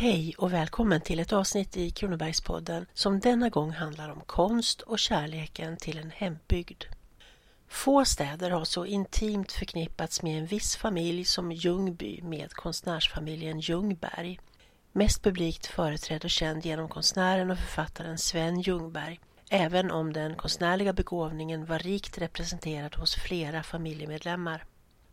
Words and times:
Hej 0.00 0.34
och 0.38 0.52
välkommen 0.52 1.00
till 1.00 1.20
ett 1.20 1.32
avsnitt 1.32 1.76
i 1.76 1.90
Kronobergspodden 1.90 2.86
som 2.94 3.20
denna 3.20 3.48
gång 3.48 3.70
handlar 3.70 4.08
om 4.08 4.20
konst 4.20 4.80
och 4.80 4.98
kärleken 4.98 5.76
till 5.76 5.98
en 5.98 6.10
hembygd. 6.10 6.84
Få 7.68 8.04
städer 8.04 8.50
har 8.50 8.64
så 8.64 8.86
intimt 8.86 9.52
förknippats 9.52 10.22
med 10.22 10.38
en 10.38 10.46
viss 10.46 10.76
familj 10.76 11.24
som 11.24 11.52
Ljungby 11.52 12.22
med 12.22 12.52
konstnärsfamiljen 12.52 13.60
Ljungberg. 13.60 14.40
Mest 14.92 15.22
publikt 15.22 15.66
företrädd 15.66 16.24
och 16.24 16.30
känd 16.30 16.66
genom 16.66 16.88
konstnären 16.88 17.50
och 17.50 17.58
författaren 17.58 18.18
Sven 18.18 18.60
Ljungberg, 18.60 19.20
även 19.50 19.90
om 19.90 20.12
den 20.12 20.34
konstnärliga 20.34 20.92
begåvningen 20.92 21.66
var 21.66 21.78
rikt 21.78 22.18
representerad 22.18 22.96
hos 22.96 23.14
flera 23.14 23.62
familjemedlemmar. 23.62 24.64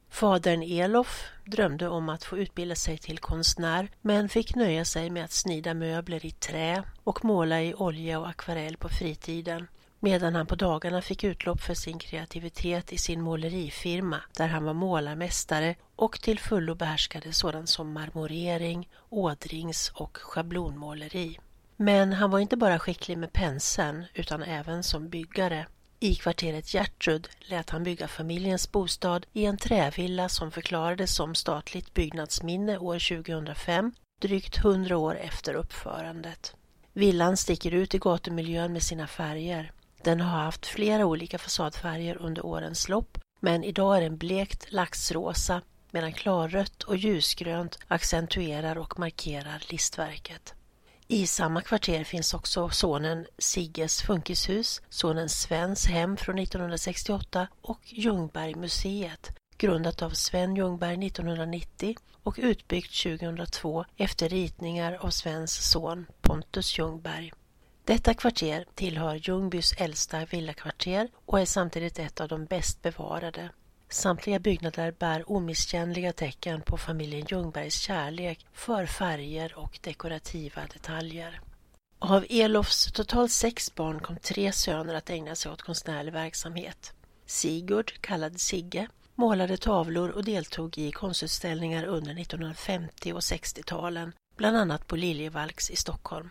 Fadern 0.09 0.63
Elof 0.63 1.23
drömde 1.45 1.87
om 1.87 2.09
att 2.09 2.23
få 2.23 2.37
utbilda 2.37 2.75
sig 2.75 2.97
till 2.97 3.19
konstnär 3.19 3.89
men 4.01 4.29
fick 4.29 4.55
nöja 4.55 4.85
sig 4.85 5.09
med 5.09 5.23
att 5.23 5.31
snida 5.31 5.73
möbler 5.73 6.25
i 6.25 6.31
trä 6.31 6.83
och 7.03 7.25
måla 7.25 7.61
i 7.61 7.73
olja 7.73 8.19
och 8.19 8.29
akvarell 8.29 8.77
på 8.77 8.89
fritiden 8.89 9.67
medan 9.99 10.35
han 10.35 10.47
på 10.47 10.55
dagarna 10.55 11.01
fick 11.01 11.23
utlopp 11.23 11.61
för 11.61 11.73
sin 11.73 11.99
kreativitet 11.99 12.93
i 12.93 12.97
sin 12.97 13.21
målerifirma 13.21 14.21
där 14.37 14.47
han 14.47 14.63
var 14.63 14.73
målarmästare 14.73 15.75
och 15.95 16.21
till 16.21 16.39
fullo 16.39 16.75
behärskade 16.75 17.33
sådant 17.33 17.69
som 17.69 17.93
marmorering, 17.93 18.89
ådrings 19.09 19.91
och 19.95 20.17
schablonmåleri. 20.17 21.39
Men 21.75 22.13
han 22.13 22.31
var 22.31 22.39
inte 22.39 22.57
bara 22.57 22.79
skicklig 22.79 23.17
med 23.17 23.33
penseln 23.33 24.05
utan 24.13 24.43
även 24.43 24.83
som 24.83 25.09
byggare. 25.09 25.65
I 25.99 26.15
kvarteret 26.15 26.65
Gertrud 26.73 27.29
lät 27.39 27.69
han 27.69 27.83
bygga 27.83 28.07
familjens 28.07 28.71
bostad 28.71 29.25
i 29.33 29.45
en 29.45 29.57
trävilla 29.57 30.29
som 30.29 30.51
förklarades 30.51 31.15
som 31.15 31.35
statligt 31.35 31.93
byggnadsminne 31.93 32.77
år 32.77 33.23
2005, 33.23 33.91
drygt 34.21 34.57
hundra 34.57 34.97
år 34.97 35.17
efter 35.17 35.53
uppförandet. 35.53 36.55
Villan 36.93 37.37
sticker 37.37 37.71
ut 37.71 37.95
i 37.95 37.97
gatumiljön 37.97 38.73
med 38.73 38.83
sina 38.83 39.07
färger. 39.07 39.71
Den 40.03 40.21
har 40.21 40.43
haft 40.43 40.65
flera 40.65 41.05
olika 41.05 41.37
fasadfärger 41.37 42.17
under 42.17 42.45
årens 42.45 42.89
lopp, 42.89 43.17
men 43.39 43.63
idag 43.63 43.97
är 43.97 44.01
den 44.01 44.17
blekt 44.17 44.71
laxrosa 44.71 45.61
medan 45.91 46.13
klarrött 46.13 46.83
och 46.83 46.97
ljusgrönt 46.97 47.79
accentuerar 47.87 48.77
och 48.77 48.99
markerar 48.99 49.63
listverket. 49.69 50.53
I 51.09 51.27
samma 51.27 51.61
kvarter 51.61 52.03
finns 52.03 52.33
också 52.33 52.69
sonen 52.69 53.25
Sigges 53.37 54.01
funkishus, 54.01 54.81
sonen 54.89 55.29
Svens 55.29 55.85
hem 55.85 56.17
från 56.17 56.39
1968 56.39 57.47
och 57.61 57.79
Ljungbergmuseet, 57.83 59.31
grundat 59.57 60.01
av 60.01 60.09
Sven 60.09 60.55
Ljungberg 60.55 61.07
1990 61.07 61.95
och 62.23 62.35
utbyggt 62.37 63.03
2002 63.03 63.85
efter 63.97 64.29
ritningar 64.29 64.93
av 64.93 65.09
Svens 65.09 65.71
son 65.71 66.05
Pontus 66.21 66.77
Ljungberg. 66.79 67.33
Detta 67.85 68.13
kvarter 68.13 68.65
tillhör 68.75 69.15
Ljungbys 69.15 69.73
äldsta 69.77 70.25
villakvarter 70.25 71.09
och 71.25 71.39
är 71.39 71.45
samtidigt 71.45 71.99
ett 71.99 72.21
av 72.21 72.27
de 72.27 72.45
bäst 72.45 72.81
bevarade. 72.81 73.49
Samtliga 73.89 74.39
byggnader 74.39 74.91
bär 74.91 75.31
omisskännliga 75.31 76.13
tecken 76.13 76.61
på 76.61 76.77
familjen 76.77 77.25
Ljungbergs 77.29 77.79
kärlek 77.79 78.45
för 78.53 78.85
färger 78.85 79.57
och 79.57 79.79
dekorativa 79.81 80.61
detaljer. 80.73 81.41
Av 81.99 82.25
Elofs 82.29 82.91
totalt 82.91 83.31
sex 83.31 83.75
barn 83.75 83.99
kom 83.99 84.17
tre 84.17 84.51
söner 84.51 84.93
att 84.93 85.09
ägna 85.09 85.35
sig 85.35 85.51
åt 85.51 85.61
konstnärlig 85.61 86.13
verksamhet. 86.13 86.93
Sigurd, 87.25 88.01
kallad 88.01 88.41
Sigge, 88.41 88.87
målade 89.15 89.57
tavlor 89.57 90.09
och 90.09 90.23
deltog 90.23 90.77
i 90.77 90.91
konstutställningar 90.91 91.83
under 91.83 92.21
1950 92.21 93.13
och 93.13 93.19
60-talen, 93.19 94.13
bland 94.37 94.57
annat 94.57 94.87
på 94.87 94.95
Liljevalchs 94.95 95.69
i 95.69 95.75
Stockholm. 95.75 96.29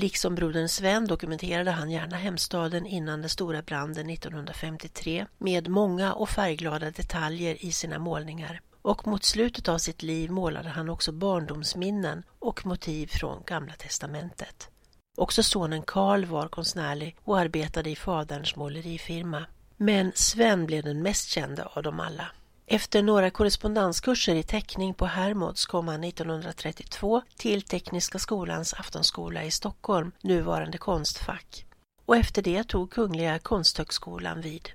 Liksom 0.00 0.34
brodern 0.34 0.68
Sven 0.68 1.06
dokumenterade 1.06 1.70
han 1.70 1.90
gärna 1.90 2.16
hemstaden 2.16 2.86
innan 2.86 3.20
den 3.20 3.30
stora 3.30 3.62
branden 3.62 4.10
1953 4.10 5.26
med 5.38 5.68
många 5.68 6.12
och 6.12 6.28
färgglada 6.28 6.90
detaljer 6.90 7.64
i 7.64 7.72
sina 7.72 7.98
målningar. 7.98 8.60
Och 8.82 9.06
mot 9.06 9.24
slutet 9.24 9.68
av 9.68 9.78
sitt 9.78 10.02
liv 10.02 10.30
målade 10.30 10.68
han 10.68 10.88
också 10.88 11.12
barndomsminnen 11.12 12.22
och 12.38 12.66
motiv 12.66 13.06
från 13.06 13.42
Gamla 13.46 13.72
testamentet. 13.72 14.68
Också 15.16 15.42
sonen 15.42 15.82
Karl 15.82 16.24
var 16.24 16.48
konstnärlig 16.48 17.16
och 17.24 17.38
arbetade 17.38 17.90
i 17.90 17.96
faderns 17.96 18.56
målerifirma. 18.56 19.44
Men 19.76 20.12
Sven 20.14 20.66
blev 20.66 20.84
den 20.84 21.02
mest 21.02 21.28
kända 21.28 21.64
av 21.64 21.82
dem 21.82 22.00
alla. 22.00 22.26
Efter 22.70 23.02
några 23.02 23.30
korrespondenskurser 23.30 24.34
i 24.34 24.42
teckning 24.42 24.94
på 24.94 25.06
Hermods 25.06 25.66
kom 25.66 25.88
han 25.88 26.04
1932 26.04 27.22
till 27.36 27.62
Tekniska 27.62 28.18
skolans 28.18 28.74
aftonskola 28.74 29.44
i 29.44 29.50
Stockholm, 29.50 30.12
nuvarande 30.22 30.78
Konstfack. 30.78 31.66
Och 32.04 32.16
efter 32.16 32.42
det 32.42 32.64
tog 32.64 32.90
Kungliga 32.90 33.38
Konsthögskolan 33.38 34.40
vid. 34.40 34.68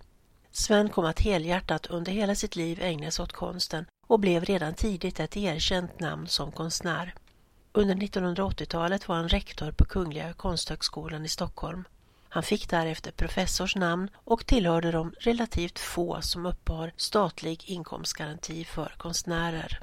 Sven 0.51 0.89
kom 0.89 1.05
att 1.05 1.19
helhjärtat 1.19 1.85
under 1.85 2.11
hela 2.11 2.35
sitt 2.35 2.55
liv 2.55 2.79
ägna 2.81 3.11
sig 3.11 3.23
åt 3.23 3.33
konsten 3.33 3.85
och 4.07 4.19
blev 4.19 4.45
redan 4.45 4.73
tidigt 4.73 5.19
ett 5.19 5.37
erkänt 5.37 5.99
namn 5.99 6.27
som 6.27 6.51
konstnär. 6.51 7.13
Under 7.71 7.95
1980-talet 7.95 9.07
var 9.07 9.15
han 9.15 9.29
rektor 9.29 9.71
på 9.71 9.85
Kungliga 9.85 10.33
Konsthögskolan 10.33 11.25
i 11.25 11.29
Stockholm. 11.29 11.83
Han 12.33 12.43
fick 12.43 12.69
därefter 12.69 13.11
professors 13.11 13.75
namn 13.75 14.09
och 14.13 14.45
tillhörde 14.45 14.91
de 14.91 15.13
relativt 15.19 15.79
få 15.79 16.21
som 16.21 16.45
uppbar 16.45 16.91
statlig 16.97 17.63
inkomstgaranti 17.65 18.65
för 18.65 18.95
konstnärer. 18.97 19.79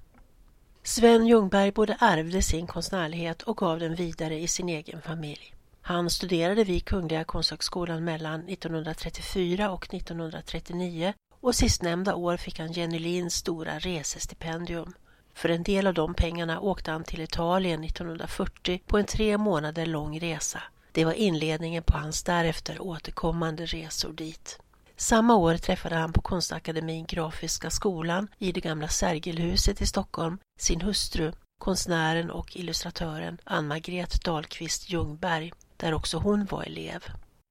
Sven 0.83 1.27
Ljungberg 1.27 1.73
både 1.73 1.97
ärvde 2.01 2.43
sin 2.43 2.67
konstnärlighet 2.67 3.43
och 3.43 3.57
gav 3.57 3.79
den 3.79 3.95
vidare 3.95 4.39
i 4.39 4.49
sin 4.49 4.69
egen 4.69 5.03
familj. 5.03 5.55
Han 5.83 6.11
studerade 6.11 6.65
vid 6.65 6.85
Kungliga 6.85 7.25
Konsthögskolan 7.25 8.05
mellan 8.05 8.49
1934 8.49 9.71
och 9.71 9.95
1939 9.95 11.13
och 11.41 11.55
sistnämnda 11.55 12.15
år 12.15 12.37
fick 12.37 12.59
han 12.59 12.73
Jenny 12.73 12.99
Linds 12.99 13.35
stora 13.35 13.79
resestipendium. 13.79 14.95
För 15.35 15.49
en 15.49 15.63
del 15.63 15.87
av 15.87 15.95
de 15.95 16.15
pengarna 16.15 16.61
åkte 16.61 16.91
han 16.91 17.05
till 17.05 17.21
Italien 17.21 17.85
1940 17.85 18.83
på 18.87 18.99
en 18.99 19.07
tre 19.07 19.39
månader 19.39 19.87
lång 19.87 20.21
resa. 20.21 20.63
Det 20.93 21.05
var 21.05 21.13
inledningen 21.13 21.83
på 21.83 21.99
hans 21.99 22.23
därefter 22.23 22.83
återkommande 22.83 23.67
resor 23.67 24.13
dit. 24.13 24.59
Samma 24.97 25.37
år 25.37 25.57
träffade 25.57 25.95
han 25.95 26.13
på 26.13 26.21
Konstakademin 26.21 27.07
Grafiska 27.07 27.71
skolan 27.71 28.29
i 28.39 28.53
det 28.53 28.61
gamla 28.61 28.89
Sergelhuset 28.89 29.81
i 29.81 29.87
Stockholm 29.87 30.39
sin 30.59 30.81
hustru, 30.81 31.33
konstnären 31.59 32.31
och 32.31 32.57
illustratören 32.57 33.39
Ann-Margret 33.45 34.25
Dahlqvist 34.25 34.91
Ljungberg, 34.91 35.53
där 35.77 35.95
också 35.95 36.19
hon 36.19 36.45
var 36.45 36.63
elev. 36.63 37.05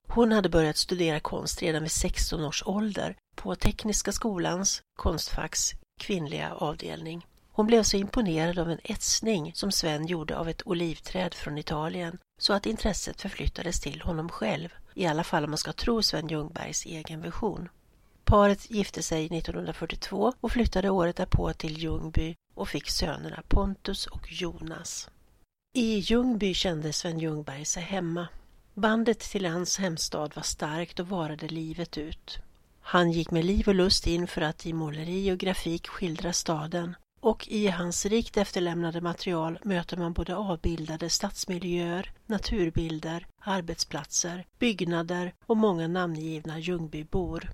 Hon 0.08 0.32
hade 0.32 0.50
börjat 0.50 0.78
studera 0.78 1.20
konst 1.20 1.62
redan 1.62 1.82
vid 1.82 1.92
16 1.92 2.46
års 2.46 2.64
ålder 2.66 3.16
på 3.36 3.56
Tekniska 3.56 4.12
skolans 4.12 4.82
Konstfacks 4.96 5.72
kvinnliga 6.00 6.54
avdelning. 6.54 7.26
Hon 7.52 7.68
blev 7.68 7.84
så 7.84 7.98
imponerad 7.98 8.60
av 8.60 8.72
en 8.72 8.80
etsning 8.84 9.52
som 9.56 9.72
Sven 9.72 10.08
gjorde 10.08 10.38
av 10.38 10.50
ett 10.50 10.68
olivträd 10.68 11.34
från 11.34 11.58
Italien 11.58 12.18
så 12.40 12.54
att 12.54 12.66
intresset 12.66 13.22
förflyttades 13.22 13.80
till 13.80 14.02
honom 14.02 14.30
själv, 14.30 14.70
i 14.94 15.06
alla 15.06 15.24
fall 15.24 15.44
om 15.44 15.50
man 15.50 15.58
ska 15.58 15.74
tro 15.74 16.04
Sven 16.04 16.28
Ljungbergs 16.28 16.86
egen 16.86 17.22
version. 17.22 17.70
Paret 18.24 18.72
gifte 18.72 19.04
sig 19.04 19.26
1942 19.26 20.34
och 20.42 20.52
flyttade 20.52 20.90
året 20.90 21.16
därpå 21.16 21.54
till 21.54 21.78
Ljungby 21.78 22.36
och 22.56 22.70
fick 22.70 22.90
sönerna 22.90 23.44
Pontus 23.48 24.06
och 24.06 24.32
Jonas. 24.32 25.10
I 25.74 25.98
Ljungby 26.00 26.54
kände 26.54 26.94
Sven 26.94 27.20
Ljungberg 27.20 27.66
sig 27.66 27.84
hemma. 27.84 28.28
Bandet 28.74 29.20
till 29.20 29.46
hans 29.46 29.78
hemstad 29.78 30.32
var 30.36 30.44
starkt 30.44 31.00
och 31.00 31.08
varade 31.08 31.48
livet 31.48 31.98
ut. 31.98 32.38
Han 32.82 33.12
gick 33.12 33.32
med 33.32 33.46
liv 33.46 33.68
och 33.68 33.76
lust 33.76 34.08
in 34.08 34.28
för 34.28 34.42
att 34.42 34.66
i 34.66 34.74
måleri 34.74 35.32
och 35.32 35.38
grafik 35.38 35.88
skildra 35.88 36.34
staden 36.34 36.96
och 37.20 37.48
i 37.48 37.68
hans 37.68 38.06
rikt 38.06 38.38
efterlämnade 38.38 39.02
material 39.02 39.60
möter 39.64 39.98
man 39.98 40.14
både 40.14 40.36
avbildade 40.36 41.10
stadsmiljöer, 41.10 42.12
naturbilder, 42.26 43.28
arbetsplatser, 43.40 44.46
byggnader 44.60 45.34
och 45.46 45.58
många 45.58 45.88
namngivna 45.88 46.60
Ljungbybor. 46.60 47.50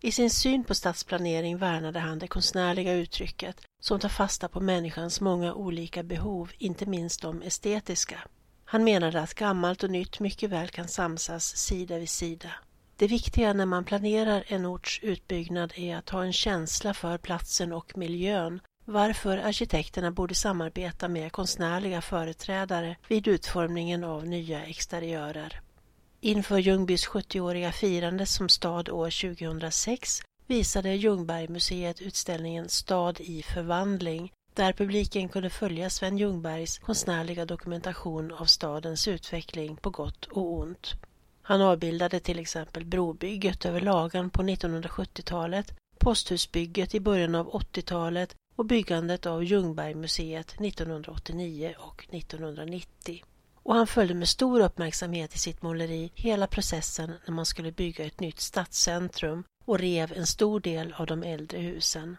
I 0.00 0.12
sin 0.12 0.30
syn 0.30 0.64
på 0.64 0.74
stadsplanering 0.74 1.58
värnade 1.58 1.98
han 1.98 2.18
det 2.18 2.28
konstnärliga 2.28 2.92
uttrycket 2.92 3.60
som 3.80 4.00
tar 4.00 4.08
fasta 4.08 4.48
på 4.48 4.60
människans 4.60 5.20
många 5.20 5.54
olika 5.54 6.02
behov, 6.02 6.52
inte 6.58 6.86
minst 6.86 7.22
de 7.22 7.42
estetiska. 7.42 8.20
Han 8.64 8.84
menade 8.84 9.20
att 9.20 9.34
gammalt 9.34 9.82
och 9.82 9.90
nytt 9.90 10.20
mycket 10.20 10.50
väl 10.50 10.68
kan 10.68 10.88
samsas 10.88 11.56
sida 11.56 11.98
vid 11.98 12.08
sida. 12.08 12.50
Det 12.96 13.06
viktiga 13.06 13.52
när 13.52 13.66
man 13.66 13.84
planerar 13.84 14.44
en 14.46 14.66
orts 14.66 15.00
utbyggnad 15.02 15.72
är 15.76 15.96
att 15.96 16.10
ha 16.10 16.24
en 16.24 16.32
känsla 16.32 16.94
för 16.94 17.18
platsen 17.18 17.72
och 17.72 17.96
miljön 17.98 18.60
varför 18.84 19.38
arkitekterna 19.38 20.10
borde 20.10 20.34
samarbeta 20.34 21.08
med 21.08 21.32
konstnärliga 21.32 22.00
företrädare 22.00 22.96
vid 23.08 23.28
utformningen 23.28 24.04
av 24.04 24.26
nya 24.26 24.64
exteriörer. 24.64 25.60
Inför 26.20 26.58
Ljungbys 26.58 27.08
70-åriga 27.08 27.72
firande 27.72 28.26
som 28.26 28.48
stad 28.48 28.88
år 28.88 29.36
2006 29.36 30.22
visade 30.46 30.94
Ljungbergmuseet 30.94 32.00
utställningen 32.00 32.68
Stad 32.68 33.20
i 33.20 33.42
förvandling 33.42 34.32
där 34.54 34.72
publiken 34.72 35.28
kunde 35.28 35.50
följa 35.50 35.90
Sven 35.90 36.18
Ljungbergs 36.18 36.78
konstnärliga 36.78 37.44
dokumentation 37.44 38.32
av 38.32 38.44
stadens 38.44 39.08
utveckling 39.08 39.76
på 39.76 39.90
gott 39.90 40.24
och 40.24 40.52
ont. 40.52 40.92
Han 41.42 41.62
avbildade 41.62 42.20
till 42.20 42.38
exempel 42.38 42.84
brobygget 42.84 43.64
över 43.64 43.80
Lagan 43.80 44.30
på 44.30 44.42
1970-talet, 44.42 45.72
posthusbygget 45.98 46.94
i 46.94 47.00
början 47.00 47.34
av 47.34 47.52
80-talet 47.52 48.36
och 48.56 48.66
byggandet 48.66 49.26
av 49.26 49.44
Ljungbergmuseet 49.44 50.60
1989 50.60 51.74
och 51.78 52.06
1990. 52.10 53.24
Och 53.62 53.74
han 53.74 53.86
följde 53.86 54.14
med 54.14 54.28
stor 54.28 54.60
uppmärksamhet 54.60 55.34
i 55.34 55.38
sitt 55.38 55.62
måleri 55.62 56.12
hela 56.14 56.46
processen 56.46 57.12
när 57.26 57.34
man 57.34 57.46
skulle 57.46 57.72
bygga 57.72 58.04
ett 58.04 58.20
nytt 58.20 58.40
stadscentrum 58.40 59.44
och 59.64 59.78
rev 59.78 60.12
en 60.12 60.26
stor 60.26 60.60
del 60.60 60.94
av 60.96 61.06
de 61.06 61.22
äldre 61.22 61.58
husen. 61.58 62.16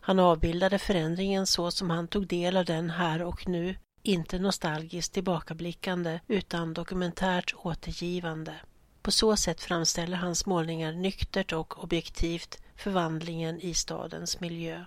Han 0.00 0.18
avbildade 0.18 0.78
förändringen 0.78 1.46
så 1.46 1.70
som 1.70 1.90
han 1.90 2.08
tog 2.08 2.26
del 2.26 2.56
av 2.56 2.64
den 2.64 2.90
här 2.90 3.22
och 3.22 3.48
nu, 3.48 3.76
inte 4.02 4.38
nostalgiskt 4.38 5.12
tillbakablickande 5.12 6.20
utan 6.28 6.74
dokumentärt 6.74 7.54
återgivande. 7.56 8.54
På 9.02 9.10
så 9.10 9.36
sätt 9.36 9.60
framställer 9.60 10.16
hans 10.16 10.46
målningar 10.46 10.92
nyktert 10.92 11.52
och 11.52 11.84
objektivt 11.84 12.58
förvandlingen 12.76 13.60
i 13.60 13.74
stadens 13.74 14.40
miljö. 14.40 14.84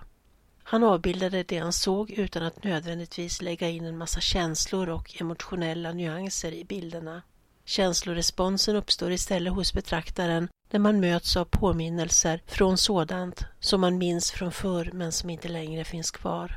Han 0.62 0.84
avbildade 0.84 1.42
det 1.42 1.58
han 1.58 1.72
såg 1.72 2.10
utan 2.10 2.42
att 2.42 2.64
nödvändigtvis 2.64 3.42
lägga 3.42 3.68
in 3.68 3.84
en 3.84 3.98
massa 3.98 4.20
känslor 4.20 4.88
och 4.88 5.20
emotionella 5.20 5.92
nyanser 5.92 6.52
i 6.52 6.64
bilderna. 6.64 7.22
Känsloresponsen 7.64 8.76
uppstår 8.76 9.12
istället 9.12 9.52
hos 9.52 9.74
betraktaren 9.74 10.48
när 10.70 10.80
man 10.80 11.00
möts 11.00 11.36
av 11.36 11.44
påminnelser 11.44 12.42
från 12.46 12.78
sådant 12.78 13.44
som 13.60 13.80
man 13.80 13.98
minns 13.98 14.30
från 14.30 14.52
förr 14.52 14.90
men 14.92 15.12
som 15.12 15.30
inte 15.30 15.48
längre 15.48 15.84
finns 15.84 16.10
kvar. 16.10 16.56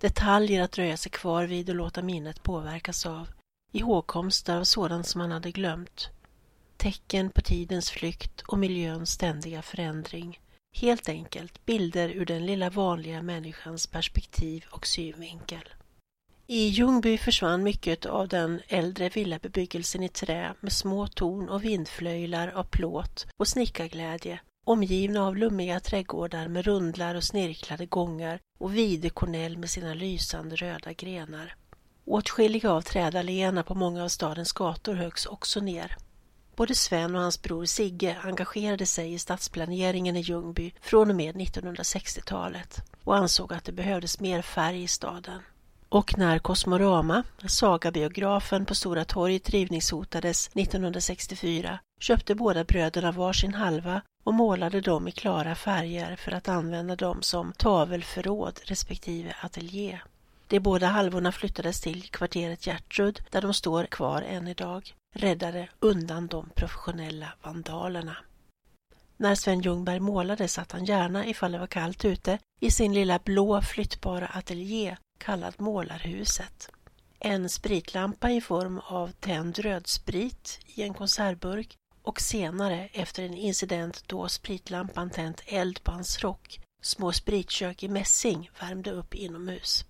Detaljer 0.00 0.62
att 0.62 0.72
dröja 0.72 0.96
sig 0.96 1.12
kvar 1.12 1.44
vid 1.44 1.68
och 1.70 1.76
låta 1.76 2.02
minnet 2.02 2.42
påverkas 2.42 3.06
av. 3.06 3.28
Ihågkomster 3.72 4.56
av 4.56 4.64
sådant 4.64 5.06
som 5.06 5.18
man 5.18 5.32
hade 5.32 5.50
glömt. 5.50 6.08
Tecken 6.76 7.30
på 7.30 7.40
tidens 7.40 7.90
flykt 7.90 8.40
och 8.40 8.58
miljöns 8.58 9.10
ständiga 9.10 9.62
förändring. 9.62 10.38
Helt 10.72 11.08
enkelt 11.08 11.66
bilder 11.66 12.08
ur 12.08 12.24
den 12.24 12.46
lilla 12.46 12.70
vanliga 12.70 13.22
människans 13.22 13.86
perspektiv 13.86 14.64
och 14.70 14.86
synvinkel. 14.86 15.68
I 16.46 16.68
Ljungby 16.68 17.18
försvann 17.18 17.62
mycket 17.62 18.06
av 18.06 18.28
den 18.28 18.60
äldre 18.68 19.08
villabebyggelsen 19.08 20.02
i 20.02 20.08
trä 20.08 20.54
med 20.60 20.72
små 20.72 21.06
torn 21.06 21.48
och 21.48 21.64
vindflöjlar 21.64 22.48
av 22.48 22.64
plåt 22.64 23.26
och 23.36 23.48
snickarglädje, 23.48 24.40
omgivna 24.66 25.26
av 25.26 25.36
lummiga 25.36 25.80
trädgårdar 25.80 26.48
med 26.48 26.64
rundlar 26.64 27.14
och 27.14 27.24
snirklade 27.24 27.86
gångar 27.86 28.40
och 28.58 28.76
videkornell 28.76 29.58
med 29.58 29.70
sina 29.70 29.94
lysande 29.94 30.56
röda 30.56 30.92
grenar. 30.92 31.56
Åtskilliga 32.04 32.70
av 32.72 32.82
trädalléerna 32.82 33.62
på 33.62 33.74
många 33.74 34.04
av 34.04 34.08
stadens 34.08 34.52
gator 34.52 34.94
höggs 34.94 35.26
också 35.26 35.60
ner. 35.60 35.96
Både 36.58 36.74
Sven 36.74 37.14
och 37.14 37.20
hans 37.20 37.42
bror 37.42 37.64
Sigge 37.64 38.16
engagerade 38.22 38.86
sig 38.86 39.14
i 39.14 39.18
stadsplaneringen 39.18 40.16
i 40.16 40.20
Ljungby 40.20 40.72
från 40.80 41.10
och 41.10 41.16
med 41.16 41.36
1960-talet 41.36 42.82
och 43.04 43.16
ansåg 43.16 43.52
att 43.52 43.64
det 43.64 43.72
behövdes 43.72 44.20
mer 44.20 44.42
färg 44.42 44.82
i 44.82 44.88
staden. 44.88 45.40
Och 45.88 46.18
när 46.18 46.38
Kosmorama, 46.38 47.22
sagabiografen 47.46 48.66
på 48.66 48.74
Stora 48.74 49.04
torget 49.04 49.50
rivningshotades 49.50 50.50
1964 50.54 51.78
köpte 52.00 52.34
båda 52.34 52.64
bröderna 52.64 53.12
varsin 53.12 53.54
halva 53.54 54.02
och 54.24 54.34
målade 54.34 54.80
dem 54.80 55.08
i 55.08 55.12
klara 55.12 55.54
färger 55.54 56.16
för 56.16 56.32
att 56.32 56.48
använda 56.48 56.96
dem 56.96 57.22
som 57.22 57.52
tavelförråd 57.52 58.60
respektive 58.64 59.34
ateljé. 59.40 60.00
De 60.48 60.60
båda 60.60 60.86
halvorna 60.86 61.32
flyttades 61.32 61.80
till 61.80 62.02
kvarteret 62.02 62.66
Gertrud 62.66 63.20
där 63.30 63.42
de 63.42 63.54
står 63.54 63.84
kvar 63.84 64.22
än 64.22 64.48
idag, 64.48 64.94
räddade 65.18 65.68
undan 65.80 66.26
de 66.26 66.50
professionella 66.54 67.32
vandalerna. 67.42 68.16
När 69.16 69.34
Sven 69.34 69.60
Ljungberg 69.60 70.00
målade 70.00 70.48
satt 70.48 70.72
han 70.72 70.84
gärna, 70.84 71.26
ifall 71.26 71.52
det 71.52 71.58
var 71.58 71.66
kallt 71.66 72.04
ute, 72.04 72.38
i 72.60 72.70
sin 72.70 72.94
lilla 72.94 73.18
blå 73.18 73.62
flyttbara 73.62 74.26
ateljé 74.26 74.96
kallad 75.18 75.54
Målarhuset. 75.58 76.70
En 77.18 77.48
spritlampa 77.48 78.30
i 78.30 78.40
form 78.40 78.80
av 78.84 79.10
tänd 79.12 79.58
rödsprit 79.58 80.60
i 80.66 80.82
en 80.82 80.94
konservburk 80.94 81.76
och 82.02 82.20
senare, 82.20 82.88
efter 82.92 83.22
en 83.22 83.34
incident 83.34 84.02
då 84.06 84.28
spritlampan 84.28 85.10
tänt 85.10 85.42
eld 85.46 85.82
på 85.82 85.90
hans 85.90 86.18
rock, 86.18 86.60
små 86.82 87.12
spritkök 87.12 87.82
i 87.82 87.88
mässing 87.88 88.50
värmde 88.60 88.90
upp 88.90 89.14
inomhus. 89.14 89.84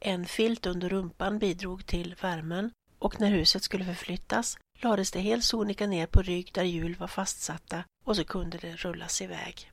En 0.00 0.26
filt 0.26 0.66
under 0.66 0.88
rumpan 0.88 1.38
bidrog 1.38 1.86
till 1.86 2.14
värmen 2.20 2.70
och 2.98 3.20
när 3.20 3.30
huset 3.30 3.62
skulle 3.62 3.84
förflyttas 3.84 4.56
lades 4.82 5.10
det 5.10 5.20
helt 5.20 5.44
sonika 5.44 5.86
ner 5.86 6.06
på 6.06 6.22
rygg 6.22 6.50
där 6.54 6.62
hjul 6.62 6.96
var 6.98 7.06
fastsatta 7.06 7.84
och 8.04 8.16
så 8.16 8.24
kunde 8.24 8.58
det 8.58 8.76
rullas 8.76 9.22
iväg. 9.22 9.70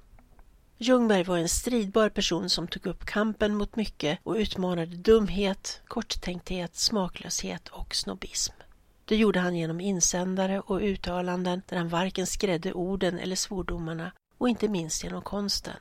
Ljungberg 0.77 1.23
var 1.23 1.37
en 1.37 1.49
stridbar 1.49 2.09
person 2.09 2.49
som 2.49 2.67
tog 2.67 2.85
upp 2.85 3.05
kampen 3.05 3.55
mot 3.55 3.75
mycket 3.75 4.19
och 4.23 4.35
utmanade 4.35 4.95
dumhet, 4.95 5.81
korttänkthet, 5.87 6.75
smaklöshet 6.75 7.67
och 7.67 7.95
snobbism. 7.95 8.53
Det 9.05 9.15
gjorde 9.15 9.39
han 9.39 9.55
genom 9.55 9.79
insändare 9.79 10.59
och 10.59 10.81
uttalanden 10.81 11.61
där 11.69 11.77
han 11.77 11.89
varken 11.89 12.27
skrädde 12.27 12.73
orden 12.73 13.19
eller 13.19 13.35
svordomarna 13.35 14.11
och 14.37 14.49
inte 14.49 14.67
minst 14.67 15.03
genom 15.03 15.21
konsten. 15.21 15.77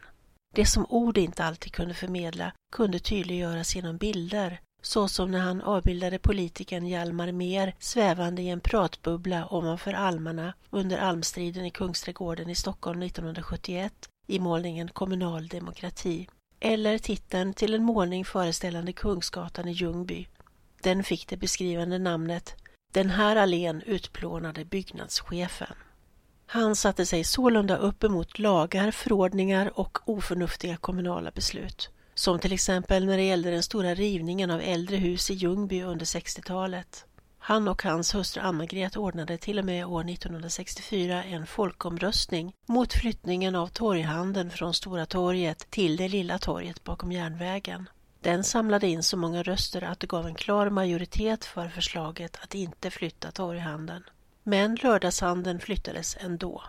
Det 0.54 0.66
som 0.66 0.86
ord 0.88 1.18
inte 1.18 1.44
alltid 1.44 1.72
kunde 1.72 1.94
förmedla 1.94 2.52
kunde 2.72 2.98
tydliggöras 2.98 3.76
genom 3.76 3.96
bilder, 3.96 4.60
såsom 4.82 5.30
när 5.30 5.38
han 5.38 5.60
avbildade 5.60 6.18
politikern 6.18 6.86
Hjalmar 6.86 7.32
Mer 7.32 7.74
svävande 7.78 8.42
i 8.42 8.48
en 8.48 8.60
pratbubbla 8.60 9.54
ovanför 9.54 9.92
almarna 9.92 10.54
under 10.70 10.98
almstriden 10.98 11.64
i 11.64 11.70
Kungsträdgården 11.70 12.50
i 12.50 12.54
Stockholm 12.54 13.02
1971 13.02 13.92
i 14.26 14.38
målningen 14.38 14.88
Kommunal 14.88 15.48
demokrati 15.48 16.28
eller 16.60 16.98
titeln 16.98 17.54
till 17.54 17.74
en 17.74 17.84
målning 17.84 18.24
föreställande 18.24 18.92
Kungsgatan 18.92 19.68
i 19.68 19.72
Ljungby. 19.72 20.26
Den 20.82 21.04
fick 21.04 21.28
det 21.28 21.36
beskrivande 21.36 21.98
namnet 21.98 22.56
Den 22.92 23.10
här 23.10 23.36
allén 23.36 23.82
utplånade 23.82 24.64
byggnadschefen. 24.64 25.74
Han 26.46 26.76
satte 26.76 27.06
sig 27.06 27.24
sålunda 27.24 27.76
upp 27.76 28.04
emot 28.04 28.38
lagar, 28.38 28.90
förordningar 28.90 29.78
och 29.80 29.98
oförnuftiga 30.04 30.76
kommunala 30.76 31.30
beslut. 31.30 31.90
Som 32.20 32.38
till 32.38 32.52
exempel 32.52 33.06
när 33.06 33.16
det 33.16 33.22
gällde 33.22 33.50
den 33.50 33.62
stora 33.62 33.94
rivningen 33.94 34.50
av 34.50 34.60
äldre 34.60 34.96
hus 34.96 35.30
i 35.30 35.34
Ljungby 35.34 35.82
under 35.82 36.04
60-talet. 36.04 37.04
Han 37.38 37.68
och 37.68 37.82
hans 37.82 38.14
hustru 38.14 38.42
Anna-Gret 38.42 38.96
ordnade 38.96 39.38
till 39.38 39.58
och 39.58 39.64
med 39.64 39.86
år 39.86 40.10
1964 40.10 41.24
en 41.24 41.46
folkomröstning 41.46 42.54
mot 42.66 42.92
flyttningen 42.92 43.54
av 43.54 43.66
torghandeln 43.66 44.50
från 44.50 44.74
Stora 44.74 45.06
torget 45.06 45.70
till 45.70 45.96
det 45.96 46.08
lilla 46.08 46.38
torget 46.38 46.84
bakom 46.84 47.12
järnvägen. 47.12 47.88
Den 48.20 48.44
samlade 48.44 48.86
in 48.86 49.02
så 49.02 49.16
många 49.16 49.42
röster 49.42 49.82
att 49.82 50.00
det 50.00 50.06
gav 50.06 50.26
en 50.26 50.34
klar 50.34 50.70
majoritet 50.70 51.44
för 51.44 51.68
förslaget 51.68 52.38
att 52.42 52.54
inte 52.54 52.90
flytta 52.90 53.30
torghandeln. 53.30 54.04
Men 54.42 54.74
lördagshandeln 54.74 55.60
flyttades 55.60 56.16
ändå. 56.20 56.62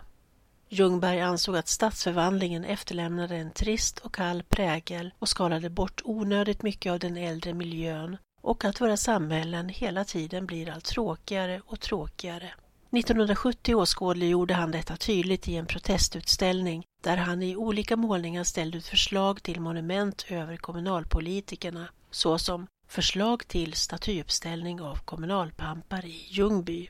Ljungberg 0.74 1.20
ansåg 1.20 1.56
att 1.56 1.68
stadsförvandlingen 1.68 2.64
efterlämnade 2.64 3.36
en 3.36 3.50
trist 3.50 3.98
och 3.98 4.14
kall 4.14 4.42
prägel 4.42 5.14
och 5.18 5.28
skalade 5.28 5.70
bort 5.70 6.02
onödigt 6.04 6.62
mycket 6.62 6.92
av 6.92 6.98
den 6.98 7.16
äldre 7.16 7.54
miljön 7.54 8.16
och 8.42 8.64
att 8.64 8.80
våra 8.80 8.96
samhällen 8.96 9.68
hela 9.68 10.04
tiden 10.04 10.46
blir 10.46 10.70
allt 10.70 10.84
tråkigare 10.84 11.60
och 11.66 11.80
tråkigare. 11.80 12.52
1970 12.90 13.74
åskådliggjorde 13.74 14.54
han 14.54 14.70
detta 14.70 14.96
tydligt 14.96 15.48
i 15.48 15.56
en 15.56 15.66
protestutställning 15.66 16.84
där 17.04 17.16
han 17.16 17.42
i 17.42 17.56
olika 17.56 17.96
målningar 17.96 18.44
ställde 18.44 18.78
ut 18.78 18.86
förslag 18.86 19.42
till 19.42 19.60
monument 19.60 20.24
över 20.28 20.56
kommunalpolitikerna 20.56 21.88
såsom 22.10 22.66
förslag 22.88 23.48
till 23.48 23.72
statyuppställning 23.72 24.80
av 24.80 24.96
kommunalpampar 24.96 26.04
i 26.04 26.26
Ljungby. 26.28 26.88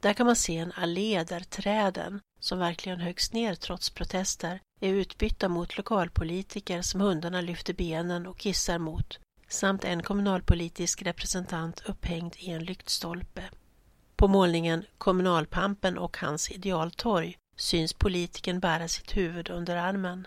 Där 0.00 0.12
kan 0.12 0.26
man 0.26 0.36
se 0.36 0.56
en 0.56 0.72
allé 0.72 1.24
där 1.24 1.40
träden, 1.40 2.20
som 2.42 2.58
verkligen 2.58 3.00
högst 3.00 3.32
ner 3.32 3.54
trots 3.54 3.90
protester, 3.90 4.60
är 4.80 4.88
utbytta 4.88 5.48
mot 5.48 5.76
lokalpolitiker 5.76 6.82
som 6.82 7.00
hundarna 7.00 7.40
lyfter 7.40 7.74
benen 7.74 8.26
och 8.26 8.38
kissar 8.38 8.78
mot 8.78 9.18
samt 9.48 9.84
en 9.84 10.02
kommunalpolitisk 10.02 11.02
representant 11.02 11.82
upphängd 11.86 12.34
i 12.38 12.50
en 12.50 12.64
lyktstolpe. 12.64 13.42
På 14.16 14.28
målningen 14.28 14.84
Kommunalpampen 14.98 15.98
och 15.98 16.16
hans 16.16 16.50
idealtorg 16.50 17.36
syns 17.56 17.92
politikern 17.92 18.60
bära 18.60 18.88
sitt 18.88 19.16
huvud 19.16 19.50
under 19.50 19.76
armen. 19.76 20.26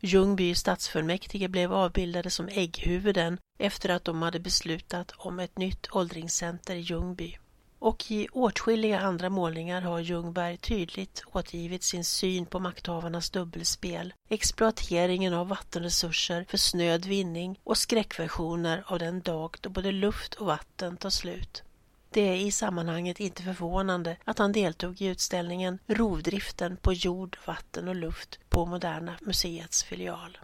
Ljungby 0.00 0.54
stadsfullmäktige 0.54 1.48
blev 1.48 1.72
avbildade 1.72 2.30
som 2.30 2.48
ägghuvuden 2.48 3.38
efter 3.58 3.88
att 3.88 4.04
de 4.04 4.22
hade 4.22 4.40
beslutat 4.40 5.12
om 5.16 5.40
ett 5.40 5.58
nytt 5.58 5.88
åldringscenter 5.92 6.76
i 6.76 6.80
Ljungby 6.80 7.38
och 7.78 8.10
i 8.10 8.28
åtskilliga 8.32 9.00
andra 9.00 9.30
målningar 9.30 9.80
har 9.80 10.00
Ljungberg 10.00 10.56
tydligt 10.56 11.22
återgivit 11.32 11.82
sin 11.82 12.04
syn 12.04 12.46
på 12.46 12.58
makthavarnas 12.58 13.30
dubbelspel, 13.30 14.14
exploateringen 14.28 15.34
av 15.34 15.48
vattenresurser 15.48 16.46
för 16.48 16.58
snöd 16.58 17.04
vinning 17.04 17.60
och 17.64 17.78
skräckversioner 17.78 18.84
av 18.86 18.98
den 18.98 19.20
dag 19.20 19.56
då 19.60 19.70
både 19.70 19.92
luft 19.92 20.34
och 20.34 20.46
vatten 20.46 20.96
tar 20.96 21.10
slut. 21.10 21.62
Det 22.10 22.28
är 22.28 22.36
i 22.36 22.50
sammanhanget 22.50 23.20
inte 23.20 23.42
förvånande 23.42 24.16
att 24.24 24.38
han 24.38 24.52
deltog 24.52 25.02
i 25.02 25.06
utställningen 25.06 25.78
Rovdriften 25.86 26.76
på 26.76 26.92
jord, 26.92 27.38
vatten 27.46 27.88
och 27.88 27.96
luft 27.96 28.38
på 28.48 28.66
Moderna 28.66 29.14
Museets 29.20 29.84
filial. 29.84 30.38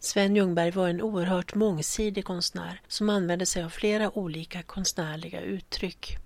Sven 0.00 0.36
Ljungberg 0.36 0.70
var 0.70 0.88
en 0.88 1.02
oerhört 1.02 1.54
mångsidig 1.54 2.24
konstnär 2.24 2.80
som 2.88 3.10
använde 3.10 3.46
sig 3.46 3.62
av 3.62 3.68
flera 3.68 4.18
olika 4.18 4.62
konstnärliga 4.62 5.40
uttryck. 5.40 6.18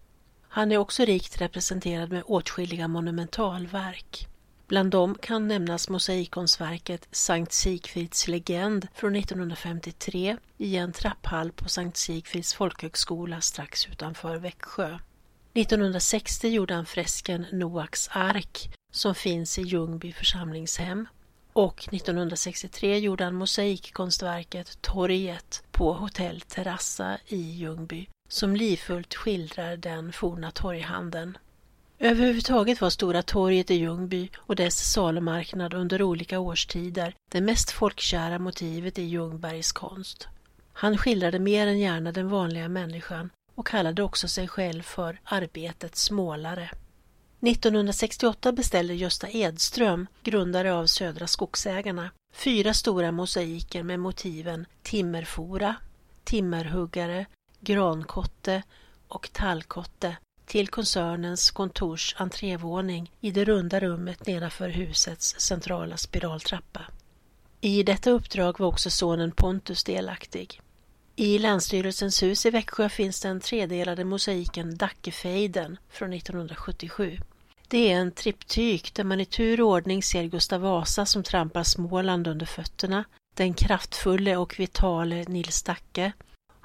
Han 0.59 0.73
är 0.73 0.79
också 0.79 1.05
rikt 1.05 1.41
representerad 1.41 2.13
med 2.13 2.23
åtskilliga 2.27 2.89
monumentalverk. 2.89 4.29
Bland 4.67 4.91
dem 4.91 5.15
kan 5.15 5.49
nämnas 5.49 5.89
mosaikkonstverket 5.89 7.09
Sankt 7.11 7.53
Sigfrids 7.53 8.29
legend 8.29 8.89
från 8.95 9.17
1953 9.17 10.37
i 10.57 10.77
en 10.77 10.93
trapphall 10.93 11.53
på 11.53 11.69
Sankt 11.69 11.97
Sigfrids 11.97 12.55
folkhögskola 12.55 13.41
strax 13.41 13.87
utanför 13.87 14.37
Växjö. 14.37 14.99
1960 15.55 16.49
gjorde 16.49 16.75
han 16.75 16.87
fresken 16.87 17.47
Noaks 17.53 18.09
ark 18.13 18.71
som 18.93 19.15
finns 19.15 19.59
i 19.59 19.63
Ljungby 19.63 20.13
församlingshem 20.13 21.09
och 21.53 21.89
1963 21.93 22.99
gjorde 22.99 23.25
han 23.25 23.35
mosaikkonstverket 23.35 24.83
Torget 24.83 25.65
på 25.71 25.93
Hotell 25.93 26.41
Terrassa 26.41 27.19
i 27.27 27.41
Ljungby 27.41 28.09
som 28.29 28.57
livfullt 28.57 29.15
skildrar 29.15 29.77
den 29.77 30.13
forna 30.13 30.51
torghandeln. 30.51 31.39
Överhuvudtaget 31.99 32.81
var 32.81 32.91
Stora 32.91 33.23
torget 33.23 33.71
i 33.71 33.75
Ljungby 33.75 34.31
och 34.37 34.57
dess 34.57 34.93
salumarknad 34.93 35.75
under 35.75 36.03
olika 36.03 36.39
årstider 36.39 37.15
det 37.33 37.41
mest 37.41 37.71
folkkära 37.71 38.39
motivet 38.39 38.99
i 38.99 39.03
Ljungbergs 39.03 39.73
konst. 39.73 40.29
Han 40.73 40.99
skildrade 40.99 41.39
mer 41.39 41.67
än 41.67 41.79
gärna 41.79 42.13
den 42.13 42.29
vanliga 42.29 42.69
människan 42.69 43.31
och 43.55 43.67
kallade 43.67 44.03
också 44.03 44.29
sig 44.29 44.49
själv 44.49 44.83
för 44.83 45.21
arbetets 45.25 46.11
målare. 46.11 46.71
1968 47.41 48.53
beställde 48.53 48.95
Gösta 48.95 49.29
Edström, 49.29 50.07
grundare 50.23 50.75
av 50.75 50.87
Södra 50.87 51.27
Skogsägarna, 51.27 52.11
fyra 52.33 52.75
stora 52.75 53.13
mosaiker 53.13 53.83
med 53.83 54.01
motiven 54.01 54.67
timmerfora, 54.83 55.75
timmerhuggare, 56.25 57.27
grankotte 57.61 58.63
och 59.09 59.33
tallkotte 59.33 60.17
till 60.47 60.69
koncernens 60.69 61.51
kontors 61.51 62.15
entrévåning 62.19 63.13
i 63.21 63.31
det 63.31 63.45
runda 63.45 63.81
rummet 63.81 64.27
nedanför 64.27 64.69
husets 64.69 65.41
centrala 65.41 65.97
spiraltrappa. 65.97 66.81
I 67.61 67.83
detta 67.83 68.11
uppdrag 68.11 68.59
var 68.59 68.67
också 68.67 68.91
sonen 68.91 69.33
Pontus 69.33 69.85
delaktig. 69.85 70.61
I 71.17 71.39
Länsstyrelsens 71.39 72.23
hus 72.23 72.47
i 72.47 72.51
Växjö 72.51 72.89
finns 72.89 73.21
den 73.21 73.41
tredelade 73.41 74.05
mosaiken 74.05 74.77
Dackefejden 74.77 75.77
från 75.89 76.13
1977. 76.13 77.19
Det 77.69 77.93
är 77.93 77.97
en 77.97 78.13
triptyk 78.13 78.95
där 78.95 79.05
man 79.05 79.21
i 79.21 79.25
tur 79.25 79.61
och 79.61 79.69
ordning 79.69 80.03
ser 80.03 80.25
Gustav 80.25 80.61
Vasa 80.61 81.07
som 81.07 81.23
trampar 81.23 81.63
Småland 81.63 82.27
under 82.27 82.47
fötterna, 82.47 83.05
den 83.35 83.55
kraftfulle 83.55 84.37
och 84.37 84.61
vitale 84.61 85.25
Nils 85.29 85.63
Dacke 85.63 86.13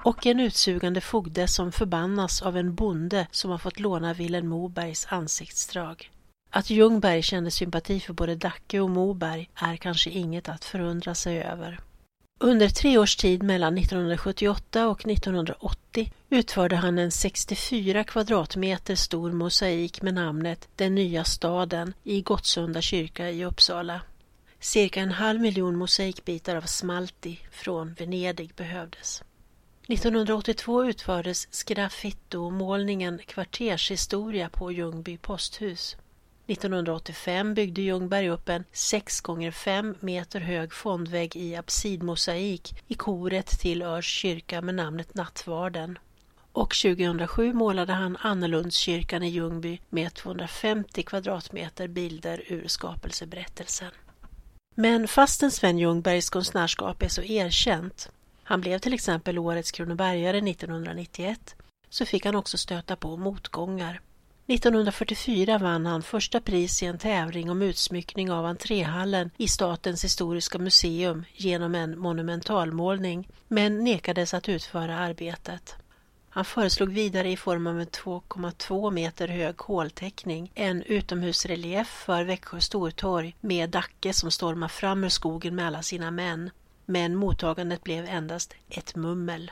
och 0.04 0.26
en 0.26 0.40
utsugande 0.40 1.00
fogde 1.00 1.48
som 1.48 1.72
förbannas 1.72 2.42
av 2.42 2.56
en 2.56 2.74
bonde 2.74 3.26
som 3.30 3.50
har 3.50 3.58
fått 3.58 3.80
låna 3.80 4.14
Vilhelm 4.14 4.48
Mobergs 4.48 5.06
ansiktsdrag. 5.10 6.10
Att 6.50 6.70
Ljungberg 6.70 7.22
kände 7.22 7.50
sympati 7.50 8.00
för 8.00 8.12
både 8.12 8.34
Dacke 8.34 8.80
och 8.80 8.90
Moberg 8.90 9.50
är 9.54 9.76
kanske 9.76 10.10
inget 10.10 10.48
att 10.48 10.64
förundra 10.64 11.14
sig 11.14 11.42
över. 11.42 11.80
Under 12.40 12.68
tre 12.68 12.98
års 12.98 13.16
tid 13.16 13.42
mellan 13.42 13.78
1978 13.78 14.88
och 14.88 15.06
1980 15.06 16.12
utförde 16.30 16.76
han 16.76 16.98
en 16.98 17.10
64 17.10 18.04
kvadratmeter 18.04 18.94
stor 18.94 19.32
mosaik 19.32 20.02
med 20.02 20.14
namnet 20.14 20.68
Den 20.76 20.94
nya 20.94 21.24
staden 21.24 21.94
i 22.02 22.20
Gottsunda 22.20 22.80
kyrka 22.80 23.30
i 23.30 23.44
Uppsala. 23.44 24.00
Cirka 24.60 25.00
en 25.00 25.10
halv 25.10 25.40
miljon 25.40 25.76
mosaikbitar 25.76 26.56
av 26.56 26.62
smalti 26.62 27.38
från 27.50 27.94
Venedig 27.94 28.54
behövdes. 28.56 29.22
1982 29.88 30.84
utfördes 30.84 31.48
sgraffitomålningen 31.50 33.20
Kvartershistoria 33.26 34.48
på 34.48 34.72
Ljungby 34.72 35.18
posthus. 35.18 35.96
1985 36.46 37.54
byggde 37.54 37.82
Ljungberg 37.82 38.28
upp 38.28 38.48
en 38.48 38.64
6 38.72 39.22
x 39.48 39.56
5 39.56 39.94
meter 40.00 40.40
hög 40.40 40.72
fondvägg 40.72 41.36
i 41.36 41.56
absidmosaik 41.56 42.82
i 42.88 42.94
koret 42.94 43.46
till 43.46 43.82
Örs 43.82 44.06
kyrka 44.06 44.62
med 44.62 44.74
namnet 44.74 45.14
Nattvarden. 45.14 45.98
Och 46.52 46.74
2007 46.74 47.52
målade 47.52 47.92
han 47.92 48.16
Annelundskyrkan 48.20 49.22
i 49.22 49.28
Ljungby 49.28 49.78
med 49.90 50.14
250 50.14 51.02
kvadratmeter 51.02 51.88
bilder 51.88 52.42
ur 52.46 52.68
skapelseberättelsen. 52.68 53.90
Men 54.74 55.08
fastän 55.08 55.50
Sven 55.50 55.78
Ljungbergs 55.78 56.30
konstnärskap 56.30 57.02
är 57.02 57.08
så 57.08 57.22
erkänt 57.22 58.10
han 58.44 58.60
blev 58.60 58.78
till 58.78 58.94
exempel 58.94 59.38
årets 59.38 59.70
Kronobergare 59.70 60.38
1991 60.38 61.54
så 61.88 62.06
fick 62.06 62.26
han 62.26 62.34
också 62.34 62.58
stöta 62.58 62.96
på 62.96 63.16
motgångar. 63.16 64.00
1944 64.46 65.58
vann 65.58 65.86
han 65.86 66.02
första 66.02 66.40
pris 66.40 66.82
i 66.82 66.86
en 66.86 66.98
tävling 66.98 67.50
om 67.50 67.62
utsmyckning 67.62 68.30
av 68.30 68.46
entréhallen 68.46 69.30
i 69.36 69.48
Statens 69.48 70.04
historiska 70.04 70.58
museum 70.58 71.24
genom 71.32 71.74
en 71.74 71.98
monumentalmålning, 71.98 73.28
men 73.48 73.84
nekades 73.84 74.34
att 74.34 74.48
utföra 74.48 74.98
arbetet. 74.98 75.76
Han 76.30 76.44
föreslog 76.44 76.92
vidare 76.92 77.30
i 77.30 77.36
form 77.36 77.66
av 77.66 77.80
en 77.80 77.86
2,2 77.86 78.90
meter 78.90 79.28
hög 79.28 79.58
hålteckning 79.58 80.52
en 80.54 80.82
utomhusrelief 80.82 81.88
för 81.88 82.24
Växjö 82.24 82.60
stortorg 82.60 83.36
med 83.40 83.70
Dacke 83.70 84.12
som 84.12 84.30
stormar 84.30 84.68
fram 84.68 85.04
ur 85.04 85.08
skogen 85.08 85.54
med 85.54 85.66
alla 85.66 85.82
sina 85.82 86.10
män 86.10 86.50
men 86.86 87.16
mottagandet 87.16 87.84
blev 87.84 88.06
endast 88.06 88.54
ett 88.68 88.96
mummel. 88.96 89.50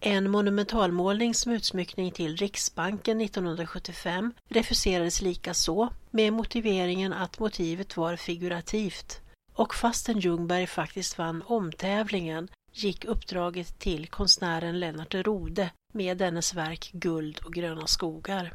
En 0.00 0.30
monumentalmålning 0.30 1.34
som 1.34 1.52
utsmyckning 1.52 2.10
till 2.10 2.36
Riksbanken 2.36 3.20
1975 3.20 4.32
refuserades 4.48 5.22
likaså 5.22 5.88
med 6.10 6.32
motiveringen 6.32 7.12
att 7.12 7.38
motivet 7.38 7.96
var 7.96 8.16
figurativt 8.16 9.20
och 9.54 9.74
fastän 9.74 10.20
Ljungberg 10.20 10.66
faktiskt 10.66 11.18
vann 11.18 11.42
omtävlingen 11.46 12.48
gick 12.72 13.04
uppdraget 13.04 13.78
till 13.78 14.06
konstnären 14.06 14.80
Lennart 14.80 15.14
Rode 15.14 15.70
med 15.92 16.18
dennes 16.18 16.54
verk 16.54 16.90
Guld 16.92 17.38
och 17.44 17.52
gröna 17.52 17.86
skogar. 17.86 18.54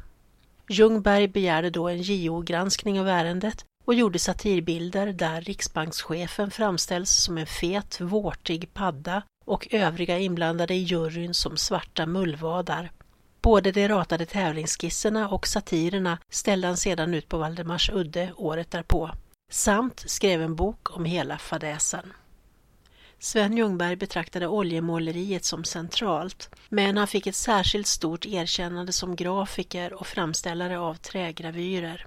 Ljungberg 0.68 1.28
begärde 1.28 1.70
då 1.70 1.88
en 1.88 2.02
JO-granskning 2.02 3.00
av 3.00 3.08
ärendet 3.08 3.64
och 3.84 3.94
gjorde 3.94 4.18
satirbilder 4.18 5.06
där 5.06 5.40
riksbankschefen 5.40 6.50
framställs 6.50 7.10
som 7.10 7.38
en 7.38 7.46
fet, 7.46 8.00
vårtig 8.00 8.74
padda 8.74 9.22
och 9.44 9.68
övriga 9.70 10.18
inblandade 10.18 10.74
i 10.74 10.82
juryn 10.82 11.34
som 11.34 11.56
svarta 11.56 12.06
mullvadar. 12.06 12.90
Både 13.42 13.72
de 13.72 13.88
ratade 13.88 14.26
tävlingsskisserna 14.26 15.28
och 15.28 15.46
satirerna 15.46 16.18
ställde 16.30 16.66
han 16.66 16.76
sedan 16.76 17.14
ut 17.14 17.28
på 17.28 17.38
Valdemars 17.38 17.90
udde 17.90 18.32
året 18.36 18.70
därpå, 18.70 19.10
samt 19.50 20.04
skrev 20.06 20.42
en 20.42 20.56
bok 20.56 20.96
om 20.96 21.04
hela 21.04 21.38
fadäsen. 21.38 22.12
Sven 23.18 23.56
Ljungberg 23.56 23.96
betraktade 23.96 24.46
oljemåleriet 24.46 25.44
som 25.44 25.64
centralt, 25.64 26.50
men 26.68 26.96
han 26.96 27.06
fick 27.06 27.26
ett 27.26 27.34
särskilt 27.34 27.86
stort 27.86 28.26
erkännande 28.26 28.92
som 28.92 29.16
grafiker 29.16 29.92
och 29.92 30.06
framställare 30.06 30.78
av 30.78 30.94
trägravyrer. 30.94 32.06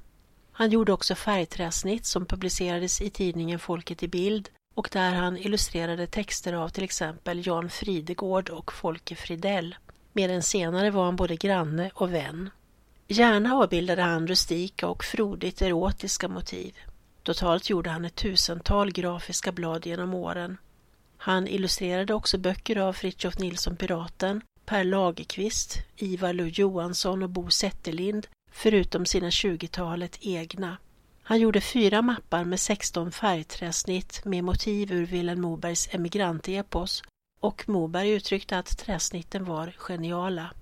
Han 0.57 0.69
gjorde 0.69 0.93
också 0.93 1.15
färgträsnitt 1.15 2.05
som 2.05 2.25
publicerades 2.25 3.01
i 3.01 3.09
tidningen 3.09 3.59
Folket 3.59 4.03
i 4.03 4.07
bild 4.07 4.49
och 4.75 4.89
där 4.91 5.13
han 5.13 5.37
illustrerade 5.37 6.07
texter 6.07 6.53
av 6.53 6.69
till 6.69 6.83
exempel 6.83 7.47
Jan 7.47 7.69
Fridegård 7.69 8.49
och 8.49 8.73
Folke 8.73 9.15
Fridell. 9.15 9.75
Med 10.13 10.29
den 10.29 10.43
senare 10.43 10.91
var 10.91 11.05
han 11.05 11.15
både 11.15 11.35
granne 11.35 11.91
och 11.93 12.13
vän. 12.13 12.49
Gärna 13.07 13.55
avbildade 13.55 14.01
han 14.01 14.27
rustika 14.27 14.87
och 14.87 15.03
frodigt 15.03 15.61
erotiska 15.61 16.27
motiv. 16.27 16.75
Totalt 17.23 17.69
gjorde 17.69 17.89
han 17.89 18.05
ett 18.05 18.15
tusental 18.15 18.91
grafiska 18.91 19.51
blad 19.51 19.85
genom 19.85 20.13
åren. 20.13 20.57
Han 21.17 21.47
illustrerade 21.47 22.13
också 22.13 22.37
böcker 22.37 22.77
av 22.77 22.93
Fritiof 22.93 23.39
Nilsson 23.39 23.75
Piraten, 23.75 24.41
Per 24.65 24.83
Lagerqvist, 24.83 25.77
Ivar 25.97 26.33
Lo 26.33 26.45
Johansson 26.45 27.23
och 27.23 27.29
Bo 27.29 27.49
Zetterlind 27.49 28.27
förutom 28.55 29.05
sina 29.05 29.29
20-talet 29.29 30.17
egna. 30.21 30.77
Han 31.23 31.39
gjorde 31.39 31.61
fyra 31.61 32.01
mappar 32.01 32.43
med 32.43 32.59
16 32.59 33.11
färgträsnitt 33.11 34.25
med 34.25 34.43
motiv 34.43 34.91
ur 34.91 35.05
Vilhelm 35.05 35.41
Mobergs 35.41 35.89
emigrantepos 35.91 37.03
och 37.39 37.69
Moberg 37.69 38.09
uttryckte 38.09 38.57
att 38.57 38.77
träsnitten 38.77 39.45
var 39.45 39.75
geniala. 39.77 40.53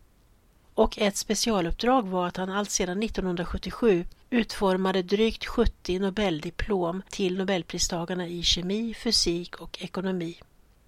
och 0.74 1.00
ett 1.00 1.18
specialuppdrag 1.18 2.08
var 2.08 2.28
att 2.28 2.38
han 2.38 2.50
alltsedan 2.50 3.04
1977 3.04 4.06
utformade 4.30 5.02
drygt 5.02 5.46
70 5.46 6.00
Nobeldiplom 6.00 7.02
till 7.10 7.38
Nobelpristagarna 7.38 8.28
i 8.28 8.44
kemi, 8.44 8.94
fysik 8.94 9.56
och 9.56 9.78
ekonomi. 9.82 10.40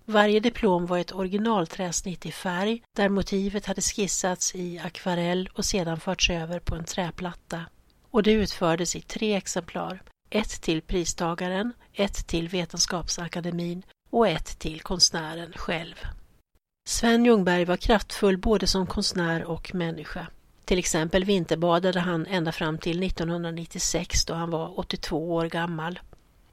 Varje 0.07 0.39
diplom 0.39 0.85
var 0.85 0.97
ett 0.97 1.11
originalträsnitt 1.11 2.25
i 2.25 2.31
färg 2.31 2.83
där 2.95 3.09
motivet 3.09 3.65
hade 3.65 3.81
skissats 3.81 4.55
i 4.55 4.79
akvarell 4.79 5.49
och 5.53 5.65
sedan 5.65 5.99
förts 5.99 6.29
över 6.29 6.59
på 6.59 6.75
en 6.75 6.85
träplatta. 6.85 7.65
Och 8.11 8.23
det 8.23 8.31
utfördes 8.31 8.95
i 8.95 9.01
tre 9.01 9.35
exemplar. 9.35 10.03
Ett 10.29 10.61
till 10.61 10.81
pristagaren, 10.81 11.73
ett 11.93 12.27
till 12.27 12.49
Vetenskapsakademin 12.49 13.83
och 14.09 14.27
ett 14.27 14.59
till 14.59 14.81
konstnären 14.81 15.53
själv. 15.55 15.95
Sven 16.87 17.25
Ljungberg 17.25 17.65
var 17.65 17.77
kraftfull 17.77 18.37
både 18.37 18.67
som 18.67 18.87
konstnär 18.87 19.43
och 19.43 19.75
människa. 19.75 20.27
Till 20.65 20.79
exempel 20.79 21.25
vinterbadade 21.25 21.99
han 21.99 22.25
ända 22.25 22.51
fram 22.51 22.77
till 22.77 23.03
1996 23.03 24.25
då 24.25 24.33
han 24.33 24.49
var 24.49 24.79
82 24.79 25.33
år 25.33 25.45
gammal. 25.45 25.99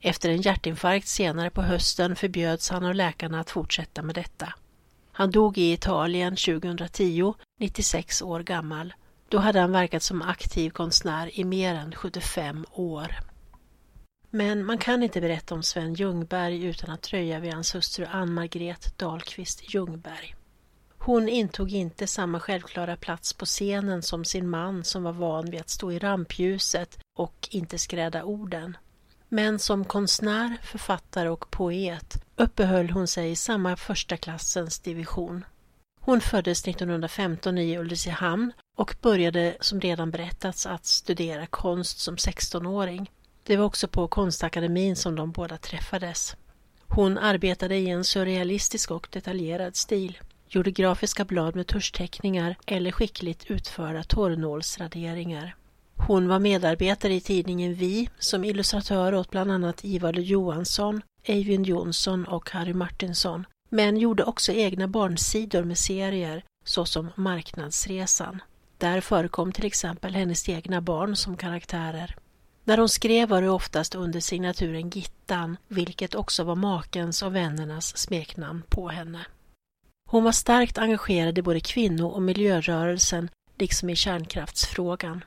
Efter 0.04 0.30
en 0.30 0.42
hjärtinfarkt 0.42 1.08
senare 1.08 1.50
på 1.50 1.62
hösten 1.62 2.16
förbjöds 2.16 2.70
han 2.70 2.84
av 2.84 2.94
läkarna 2.94 3.40
att 3.40 3.50
fortsätta 3.50 4.02
med 4.02 4.14
detta. 4.14 4.54
Han 5.12 5.30
dog 5.30 5.58
i 5.58 5.72
Italien 5.72 6.36
2010, 6.36 7.34
96 7.58 8.22
år 8.22 8.40
gammal. 8.40 8.94
Då 9.28 9.38
hade 9.38 9.60
han 9.60 9.72
verkat 9.72 10.02
som 10.02 10.22
aktiv 10.22 10.70
konstnär 10.70 11.40
i 11.40 11.44
mer 11.44 11.74
än 11.74 11.94
75 11.94 12.66
år. 12.72 13.14
Men 14.30 14.64
man 14.64 14.78
kan 14.78 15.02
inte 15.02 15.20
berätta 15.20 15.54
om 15.54 15.62
Sven 15.62 15.94
Ljungberg 15.94 16.64
utan 16.64 16.90
att 16.90 17.02
dröja 17.02 17.40
vid 17.40 17.54
hans 17.54 17.74
hustru 17.74 18.06
Ann-Margret 18.06 18.98
Dahlqvist 18.98 19.74
Ljungberg. 19.74 20.34
Hon 20.98 21.28
intog 21.28 21.72
inte 21.72 22.06
samma 22.06 22.40
självklara 22.40 22.96
plats 22.96 23.32
på 23.32 23.44
scenen 23.44 24.02
som 24.02 24.24
sin 24.24 24.48
man 24.48 24.84
som 24.84 25.02
var 25.02 25.12
van 25.12 25.50
vid 25.50 25.60
att 25.60 25.70
stå 25.70 25.92
i 25.92 25.98
rampljuset 25.98 26.98
och 27.18 27.48
inte 27.50 27.78
skräda 27.78 28.24
orden. 28.24 28.76
Men 29.34 29.58
som 29.58 29.84
konstnär, 29.84 30.56
författare 30.62 31.28
och 31.28 31.50
poet 31.50 32.24
uppehöll 32.36 32.90
hon 32.90 33.08
sig 33.08 33.30
i 33.30 33.36
samma 33.36 33.76
första 33.76 34.16
klassens 34.16 34.80
division. 34.80 35.44
Hon 36.00 36.20
föddes 36.20 36.68
1915 36.68 37.58
i 37.58 37.78
Ulricehamn 37.78 38.52
och 38.76 38.94
började, 39.00 39.56
som 39.60 39.80
redan 39.80 40.10
berättats, 40.10 40.66
att 40.66 40.86
studera 40.86 41.46
konst 41.46 41.98
som 41.98 42.16
16-åring. 42.16 43.10
Det 43.42 43.56
var 43.56 43.64
också 43.64 43.88
på 43.88 44.08
Konstakademin 44.08 44.96
som 44.96 45.16
de 45.16 45.32
båda 45.32 45.56
träffades. 45.56 46.36
Hon 46.86 47.18
arbetade 47.18 47.76
i 47.76 47.88
en 47.88 48.04
surrealistisk 48.04 48.90
och 48.90 49.08
detaljerad 49.10 49.76
stil, 49.76 50.18
gjorde 50.48 50.70
grafiska 50.70 51.24
blad 51.24 51.56
med 51.56 51.66
tuschteckningar 51.66 52.56
eller 52.66 52.92
skickligt 52.92 53.44
utförda 53.44 54.02
torrnålsraderingar. 54.02 55.54
Hon 56.06 56.28
var 56.28 56.38
medarbetare 56.38 57.14
i 57.14 57.20
tidningen 57.20 57.74
Vi 57.74 58.08
som 58.18 58.44
illustratör 58.44 59.14
åt 59.14 59.30
bland 59.30 59.50
annat 59.50 59.84
Ivar 59.84 60.12
Johansson, 60.12 61.02
Eivind 61.24 61.66
Jonsson 61.66 62.24
och 62.24 62.50
Harry 62.50 62.74
Martinsson, 62.74 63.46
men 63.68 63.96
gjorde 63.96 64.24
också 64.24 64.52
egna 64.52 64.88
barnsidor 64.88 65.64
med 65.64 65.78
serier 65.78 66.44
såsom 66.64 67.08
Marknadsresan. 67.14 68.42
Där 68.78 69.00
förekom 69.00 69.52
till 69.52 69.66
exempel 69.66 70.14
hennes 70.14 70.48
egna 70.48 70.80
barn 70.80 71.16
som 71.16 71.36
karaktärer. 71.36 72.16
När 72.64 72.78
hon 72.78 72.88
skrev 72.88 73.28
var 73.28 73.42
det 73.42 73.50
oftast 73.50 73.94
under 73.94 74.20
signaturen 74.20 74.90
Gittan, 74.90 75.56
vilket 75.68 76.14
också 76.14 76.44
var 76.44 76.56
makens 76.56 77.22
och 77.22 77.34
vännernas 77.34 77.96
smeknamn 77.98 78.62
på 78.68 78.88
henne. 78.88 79.26
Hon 80.10 80.24
var 80.24 80.32
starkt 80.32 80.78
engagerad 80.78 81.38
i 81.38 81.42
både 81.42 81.60
kvinno 81.60 82.06
och 82.06 82.22
miljörörelsen 82.22 83.28
liksom 83.58 83.90
i 83.90 83.96
kärnkraftsfrågan. 83.96 85.24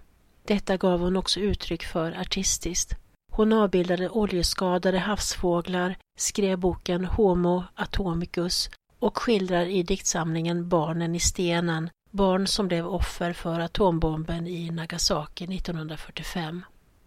Detta 0.48 0.78
gav 0.78 1.00
hon 1.00 1.18
också 1.18 1.40
uttryck 1.40 1.84
för 1.84 2.12
artistiskt. 2.12 2.96
Hon 3.32 3.54
avbildade 3.54 4.10
oljeskadade 4.10 5.00
havsfåglar, 5.00 5.98
skrev 6.18 6.58
boken 6.60 7.06
Homo 7.06 7.64
atomicus 7.76 8.70
och 9.00 9.18
skildrar 9.18 9.66
i 9.66 9.84
diktsamlingen 9.84 10.70
Barnen 10.70 11.16
i 11.16 11.20
stenen, 11.20 11.90
barn 12.12 12.48
som 12.48 12.68
blev 12.68 12.88
offer 12.88 13.34
för 13.34 13.60
atombomben 13.60 14.48
i 14.48 14.70
Nagasaki 14.70 15.44
1945. 15.44 16.66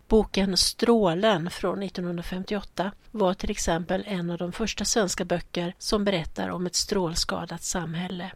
Boken 0.09 0.57
Strålen 0.57 1.51
från 1.51 1.83
1958 1.83 2.93
var 3.11 3.35
till 3.35 3.51
exempel 3.51 4.05
en 4.07 4.31
av 4.31 4.39
de 4.39 4.53
första 4.53 4.85
svenska 4.85 5.25
böcker 5.25 5.75
som 5.79 6.05
berättar 6.05 6.49
om 6.49 6.67
ett 6.67 6.75
strålskadat 6.75 7.63
samhälle. 7.63 8.33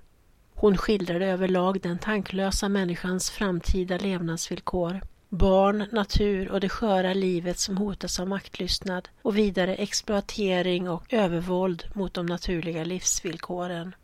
Hon 0.63 0.77
skildrade 0.77 1.27
överlag 1.27 1.81
den 1.81 1.99
tanklösa 1.99 2.69
människans 2.69 3.31
framtida 3.31 3.99
levnadsvillkor, 3.99 5.01
barn, 5.29 5.87
natur 5.93 6.51
och 6.51 6.61
det 6.61 6.69
sköra 6.69 7.15
livet 7.15 7.59
som 7.59 7.77
hotas 7.77 8.21
av 8.21 8.29
maktlystnad 8.29 9.09
och 9.23 9.39
vidare 9.39 9.75
exploatering 9.75 10.89
och 10.89 11.13
övervåld 11.13 11.85
mot 11.95 12.15
de 12.15 12.27
naturliga 12.27 12.85
livsvillkoren. 12.85 13.95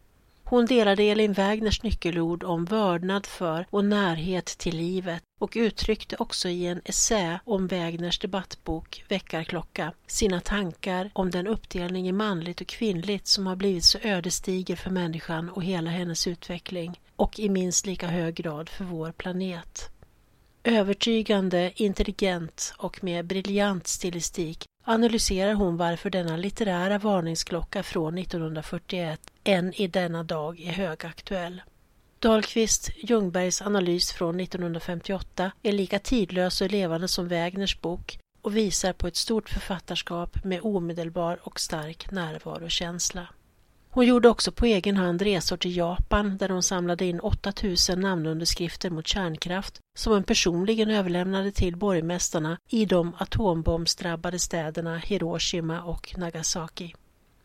Hon 0.50 0.66
delade 0.66 1.02
Elin 1.02 1.32
Wägners 1.32 1.82
nyckelord 1.82 2.44
om 2.44 2.64
vördnad 2.64 3.26
för 3.26 3.66
och 3.70 3.84
närhet 3.84 4.46
till 4.46 4.76
livet 4.76 5.22
och 5.40 5.52
uttryckte 5.56 6.16
också 6.18 6.48
i 6.48 6.66
en 6.66 6.80
essä 6.84 7.40
om 7.44 7.66
Wägners 7.66 8.18
debattbok 8.18 9.04
Väckarklocka 9.08 9.92
sina 10.06 10.40
tankar 10.40 11.10
om 11.12 11.30
den 11.30 11.46
uppdelning 11.46 12.08
i 12.08 12.12
manligt 12.12 12.60
och 12.60 12.66
kvinnligt 12.66 13.26
som 13.26 13.46
har 13.46 13.56
blivit 13.56 13.84
så 13.84 13.98
ödesdiger 14.02 14.76
för 14.76 14.90
människan 14.90 15.50
och 15.50 15.64
hela 15.64 15.90
hennes 15.90 16.26
utveckling 16.26 17.00
och 17.16 17.38
i 17.38 17.48
minst 17.48 17.86
lika 17.86 18.06
hög 18.06 18.34
grad 18.34 18.68
för 18.68 18.84
vår 18.84 19.12
planet. 19.12 19.90
Övertygande, 20.64 21.72
intelligent 21.74 22.74
och 22.78 23.04
med 23.04 23.26
briljant 23.26 23.86
stilistik 23.86 24.64
analyserar 24.88 25.54
hon 25.54 25.76
varför 25.76 26.10
denna 26.10 26.36
litterära 26.36 26.98
varningsklocka 26.98 27.82
från 27.82 28.18
1941 28.18 29.20
än 29.44 29.74
i 29.74 29.86
denna 29.86 30.22
dag 30.22 30.60
är 30.60 30.72
högaktuell. 30.72 31.62
Dahlqvist 32.18 32.90
Ljungbergs 32.96 33.62
analys 33.62 34.12
från 34.12 34.40
1958 34.40 35.50
är 35.62 35.72
lika 35.72 35.98
tidlös 35.98 36.60
och 36.60 36.70
levande 36.70 37.08
som 37.08 37.28
Wägners 37.28 37.80
bok 37.80 38.18
och 38.42 38.56
visar 38.56 38.92
på 38.92 39.06
ett 39.06 39.16
stort 39.16 39.48
författarskap 39.48 40.44
med 40.44 40.60
omedelbar 40.62 41.38
och 41.42 41.60
stark 41.60 42.10
närvarokänsla. 42.10 43.26
Hon 43.98 44.06
gjorde 44.06 44.28
också 44.28 44.52
på 44.52 44.66
egen 44.66 44.96
hand 44.96 45.22
resor 45.22 45.56
till 45.56 45.76
Japan 45.76 46.36
där 46.36 46.48
hon 46.48 46.62
samlade 46.62 47.04
in 47.04 47.20
8000 47.20 48.00
namnunderskrifter 48.00 48.90
mot 48.90 49.06
kärnkraft 49.06 49.80
som 49.94 50.12
hon 50.12 50.24
personligen 50.24 50.90
överlämnade 50.90 51.52
till 51.52 51.76
borgmästarna 51.76 52.58
i 52.68 52.84
de 52.84 53.14
atombombsdrabbade 53.18 54.38
städerna 54.38 54.98
Hiroshima 54.98 55.82
och 55.82 56.14
Nagasaki. 56.16 56.94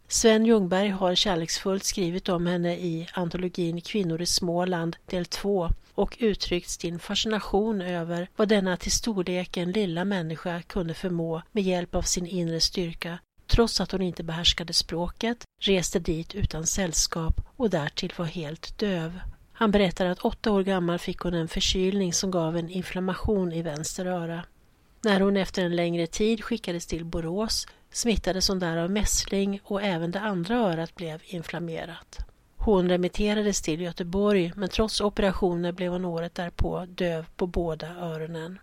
Sven 0.08 0.46
Ljungberg 0.46 0.89
har 0.89 1.16
kärleksfullt 1.16 1.84
skrivit 1.84 2.30
om 2.30 2.48
henne 2.48 2.76
i 2.76 3.08
antologin 3.13 3.82
Kvinnor 3.82 4.22
i 4.22 4.26
Småland 4.26 4.96
del 5.06 5.26
2 5.26 5.70
och 5.94 6.18
uttryckt 6.20 6.70
sin 6.70 7.00
fascination 7.00 7.82
över 7.82 8.30
vad 8.36 8.50
denna 8.50 8.78
till 8.78 8.92
storleken 8.92 9.72
lilla 9.72 10.06
människa 10.06 10.62
kunde 10.62 10.94
förmå 10.94 11.42
med 11.52 11.63
hjälp 11.63 11.96
av 11.96 12.02
sin 12.02 12.28
inre 12.28 12.60
styrka 12.60 13.20
trots 13.54 13.82
att 13.82 13.92
hon 13.92 14.02
inte 14.02 14.24
behärskade 14.24 14.74
språket, 14.74 15.44
reste 15.62 16.00
dit 16.00 16.36
utan 16.36 16.68
sällskap 16.68 17.42
och 17.56 17.70
därtill 17.70 18.13
var 18.18 18.26
helt 18.26 18.78
döv. 18.78 19.20
Han 19.54 19.72
berättar 19.72 20.06
att 20.06 20.20
åtta 20.20 20.52
år 20.52 20.63
gammal 20.63 21.00
fick 21.00 21.20
hon 21.20 21.34
en 21.34 21.48
förkylning 21.48 22.13
som 22.13 22.32
gav 22.32 22.58
en 22.58 22.70
inflammation 22.70 23.54
i 23.54 23.62
vänster 23.62 24.06
öra. 24.06 24.46
När 25.02 25.20
hon 25.20 25.38
efter 25.38 25.66
en 25.66 25.76
längre 25.76 26.08
tid 26.08 26.44
skickades 26.44 26.86
till 26.86 27.06
Borås 27.06 27.68
smittades 27.92 28.48
hon 28.48 28.60
där 28.60 28.78
av 28.78 28.92
mässling 28.92 29.60
och 29.63 29.82
även 29.82 30.12
det 30.12 30.20
andra 30.20 30.56
örat 30.56 30.96
blev 30.96 31.22
inflammerat. 31.26 32.18
Hon 32.58 32.89
remitterades 32.89 33.62
till 33.62 33.82
Göteborg 33.82 34.54
men 34.56 34.70
trots 34.70 35.02
operationer 35.02 35.72
blev 35.72 35.92
hon 35.92 36.06
året 36.06 36.36
därpå 36.36 36.86
döv 36.86 37.26
på 37.36 37.48
båda 37.48 37.88
öronen. 37.88 38.60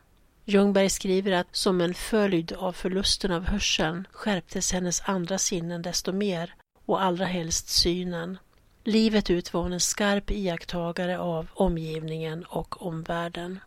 Ljungberg 0.50 0.90
skriver 0.90 1.32
att 1.32 1.56
som 1.56 1.80
en 1.80 1.94
följd 1.94 2.52
av 2.52 2.72
förlusten 2.72 3.32
av 3.32 3.44
hörseln 3.44 4.06
skärptes 4.12 4.72
hennes 4.72 5.02
andra 5.04 5.38
sinnen 5.38 5.82
desto 5.82 6.12
mer 6.12 6.54
och 6.86 7.02
allra 7.02 7.24
helst 7.24 7.68
synen. 7.68 8.38
Livet 8.84 9.30
ut 9.30 9.52
var 9.52 9.62
hon 9.62 9.72
en 9.72 9.80
skarp 9.80 10.30
iakttagare 10.30 11.18
av 11.18 11.48
omgivningen 11.54 12.44
och 12.44 12.86
omvärlden. 12.86 13.60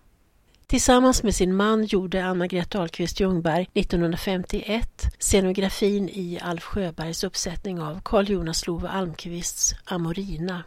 Tillsammans 0.67 1.24
med 1.24 1.36
sin 1.36 1.56
man 1.56 1.86
gjorde 1.86 2.26
Anna-Greta 2.26 2.80
Ahlqvist 2.80 3.19
Ljungberg 3.19 3.67
1951 3.74 4.89
scenografin 5.19 6.10
i 6.10 6.39
Alf 6.41 6.63
Sjöbergs 6.63 7.24
uppsättning 7.24 7.82
av 7.82 8.02
Carl 8.06 8.30
Jonas 8.30 8.67
Love 8.67 8.89
Almqvists 8.89 9.76
Amorina. 9.86 10.63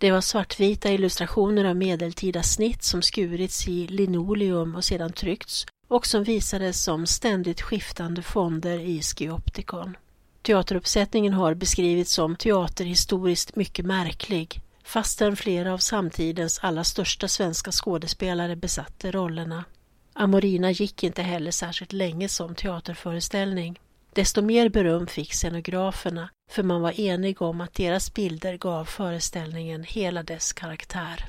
Det 0.00 0.10
var 0.10 0.20
svartvita 0.20 0.90
illustrationer 0.92 1.64
av 1.64 1.76
medeltida 1.76 2.42
snitt 2.42 2.82
som 2.82 3.02
skurits 3.02 3.68
i 3.68 3.86
linoleum 3.86 4.74
och 4.74 4.84
sedan 4.84 5.12
tryckts 5.12 5.66
och 5.88 6.06
som 6.06 6.24
visades 6.24 6.82
som 6.82 7.06
ständigt 7.06 7.60
skiftande 7.60 8.22
fonder 8.22 8.78
i 8.78 9.02
Skioptikon. 9.02 9.96
Teateruppsättningen 10.42 11.32
har 11.32 11.54
beskrivits 11.54 12.12
som 12.12 12.36
teaterhistoriskt 12.36 13.56
mycket 13.56 13.86
märklig, 13.86 14.60
fastän 14.84 15.36
flera 15.36 15.72
av 15.72 15.78
samtidens 15.78 16.58
allra 16.62 16.84
största 16.84 17.28
svenska 17.28 17.72
skådespelare 17.72 18.56
besatte 18.56 19.10
rollerna. 19.10 19.64
Amorina 20.12 20.70
gick 20.70 21.02
inte 21.02 21.22
heller 21.22 21.50
särskilt 21.50 21.92
länge 21.92 22.28
som 22.28 22.54
teaterföreställning. 22.54 23.78
Desto 24.12 24.42
mer 24.42 24.68
beröm 24.68 25.06
fick 25.06 25.32
scenograferna, 25.32 26.30
för 26.50 26.62
man 26.62 26.82
var 26.82 27.00
enig 27.00 27.42
om 27.42 27.60
att 27.60 27.74
deras 27.74 28.14
bilder 28.14 28.56
gav 28.56 28.84
föreställningen 28.84 29.84
hela 29.84 30.22
dess 30.22 30.52
karaktär. 30.52 31.24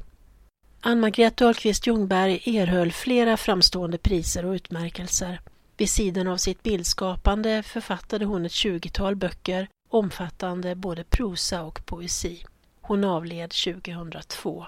Ann-Margret 0.82 1.38
Dahlqvist 1.38 1.88
Ljungberg 1.88 2.58
erhöll 2.58 2.92
flera 2.92 3.38
framstående 3.38 3.98
priser 3.98 4.46
och 4.46 4.54
utmärkelser. 4.54 5.42
Vid 5.78 5.90
sidan 5.90 6.28
av 6.28 6.38
sitt 6.38 6.64
bildskapande 6.64 7.64
författade 7.64 8.26
hon 8.26 8.46
ett 8.46 8.52
tjugotal 8.52 9.16
böcker 9.16 9.68
omfattande 9.90 10.76
både 10.76 11.04
prosa 11.04 11.64
och 11.64 11.86
poesi. 11.86 12.44
Hon 12.82 13.04
avled 13.04 13.52
2002. 13.52 14.66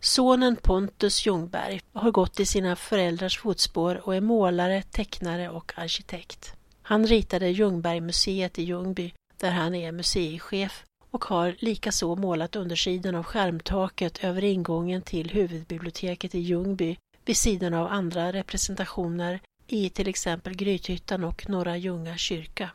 Sonen 0.00 0.56
Pontus 0.56 1.26
Ljungberg 1.26 1.80
har 1.92 2.10
gått 2.10 2.40
i 2.40 2.46
sina 2.46 2.76
föräldrars 2.76 3.38
fotspår 3.38 4.00
och 4.06 4.14
är 4.14 4.20
målare, 4.20 4.82
tecknare 4.82 5.48
och 5.48 5.72
arkitekt. 5.76 6.54
Han 6.90 7.06
ritade 7.06 7.50
Ljungbergmuseet 7.50 8.58
i 8.58 8.62
Ljungby 8.62 9.12
där 9.36 9.50
han 9.50 9.74
är 9.74 9.92
museichef 9.92 10.84
och 11.10 11.24
har 11.24 11.56
likaså 11.58 12.16
målat 12.16 12.56
undersidan 12.56 13.14
av 13.14 13.22
skärmtaket 13.22 14.24
över 14.24 14.44
ingången 14.44 15.02
till 15.02 15.30
huvudbiblioteket 15.30 16.34
i 16.34 16.38
Ljungby 16.38 16.96
vid 17.24 17.36
sidan 17.36 17.74
av 17.74 17.86
andra 17.86 18.32
representationer 18.32 19.40
i 19.66 19.90
till 19.90 20.08
exempel 20.08 20.54
Grythyttan 20.54 21.24
och 21.24 21.48
Norra 21.48 21.76
Ljunga 21.76 22.16
kyrka. 22.16 22.70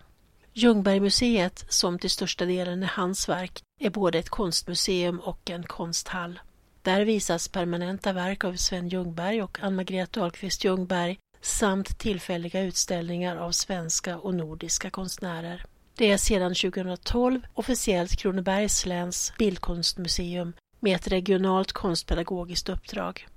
Ljungbergmuseet, 0.54 1.66
som 1.70 2.00
till 2.00 2.10
största 2.10 2.46
delen 2.46 2.84
är 2.84 2.88
hans 2.88 3.30
verk, 3.30 3.62
är 3.82 3.90
både 3.90 4.20
ett 4.20 4.30
konstmuseum 4.30 5.20
och 5.20 5.50
en 5.50 5.64
konsthall. 5.64 6.40
Där 6.82 7.06
visas 7.06 7.48
permanenta 7.48 8.14
verk 8.14 8.44
av 8.44 8.56
Sven 8.56 8.90
Ljungberg 8.90 9.44
och 9.44 9.58
Ann-Margret 9.62 10.12
Dahlqvist 10.12 10.64
Ljungberg 10.64 11.18
samt 11.46 11.98
tillfälliga 11.98 12.62
utställningar 12.62 13.38
av 13.38 13.52
svenska 13.52 14.18
och 14.18 14.36
nordiska 14.36 14.90
konstnärer. 14.90 15.66
Det 15.96 16.12
är 16.12 16.18
sedan 16.18 16.56
2012 16.56 17.42
officiellt 17.54 18.16
Kronobergs 18.16 18.86
läns 18.86 19.34
bildkonstmuseum 19.38 20.54
med 20.80 20.96
ett 20.96 21.08
regionalt 21.08 21.72
konstpedagogiskt 21.72 22.70
uppdrag. 22.70 23.28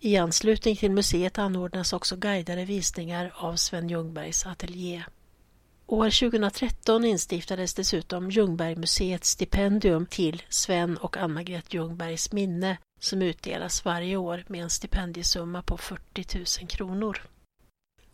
I 0.00 0.16
anslutning 0.16 0.76
till 0.76 0.90
museet 0.90 1.38
anordnas 1.38 1.92
också 1.92 2.16
guidade 2.16 2.64
visningar 2.64 3.32
av 3.34 3.56
Sven 3.56 3.88
Ljungbergs 3.88 4.46
ateljé. 4.46 5.04
År 5.86 6.30
2013 6.30 7.04
instiftades 7.04 7.74
dessutom 7.74 8.30
Ljungbergmuseets 8.30 9.30
stipendium 9.30 10.06
till 10.06 10.42
Sven 10.48 10.96
och 10.96 11.16
Ann-Margret 11.16 11.74
Ljungbergs 11.74 12.32
minne 12.32 12.78
som 13.00 13.22
utdelas 13.22 13.84
varje 13.84 14.16
år 14.16 14.44
med 14.48 14.62
en 14.62 14.70
stipendiesumma 14.70 15.62
på 15.62 15.76
40 15.76 16.38
000 16.60 16.68
kronor. 16.68 17.18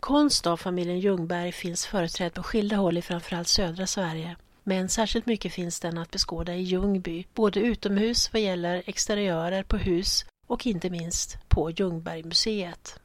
Konst 0.05 0.47
av 0.47 0.57
familjen 0.57 1.01
Ljungberg 1.01 1.53
finns 1.53 1.87
företrädd 1.87 2.35
på 2.35 2.43
skilda 2.43 2.77
håll 2.77 2.99
i 2.99 3.03
framförallt 3.03 3.49
södra 3.49 3.87
Sverige. 3.87 4.37
Men 4.65 4.89
särskilt 4.89 5.27
mycket 5.27 5.53
finns 5.53 5.81
den 5.81 5.99
att 5.99 6.11
beskåda 6.11 6.55
i 6.55 6.63
Ljungby, 6.63 7.27
både 7.35 7.61
utomhus 7.61 8.33
vad 8.33 8.43
gäller 8.43 8.83
exteriörer 8.87 9.63
på 9.63 9.77
hus 9.77 10.25
och 10.47 10.67
inte 10.67 10.91
minst 10.91 11.39
på 11.49 11.71
Ljungbergmuseet. 11.71 13.01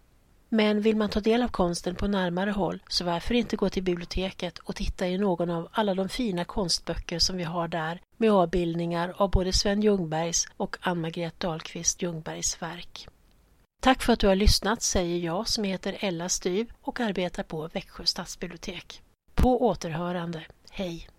Men 0.50 0.82
vill 0.82 0.96
man 0.96 1.10
ta 1.10 1.20
del 1.20 1.44
av 1.44 1.48
konsten 1.48 1.96
på 1.96 2.08
närmare 2.08 2.52
håll 2.52 2.84
så 2.88 3.06
varför 3.06 3.34
inte 3.34 3.56
gå 3.56 3.70
till 3.70 3.84
biblioteket 3.84 4.58
och 4.58 4.76
titta 4.76 5.08
i 5.08 5.18
någon 5.18 5.50
av 5.50 5.68
alla 5.72 5.94
de 5.94 6.10
fina 6.10 6.46
konstböcker 6.46 7.20
som 7.20 7.38
vi 7.38 7.44
har 7.44 7.68
där 7.68 8.02
med 8.18 8.32
avbildningar 8.32 9.14
av 9.18 9.32
både 9.32 9.54
Sven 9.54 9.82
Ljungbergs 9.82 10.48
och 10.58 10.78
Ann-Margret 10.82 11.40
Dahlqvist 11.40 12.02
Ljungbergs 12.02 12.62
verk. 12.62 13.08
Tack 13.82 14.04
för 14.04 14.14
att 14.14 14.20
du 14.20 14.28
har 14.28 14.36
lyssnat 14.36 14.82
säger 14.82 15.18
jag 15.18 15.48
som 15.48 15.64
heter 15.64 15.98
Ella 16.00 16.30
Styv 16.30 16.72
och 16.82 17.00
arbetar 17.00 17.44
på 17.44 17.68
Växjö 17.68 18.06
stadsbibliotek. 18.06 19.02
På 19.36 19.66
återhörande. 19.68 20.46
Hej! 20.70 21.10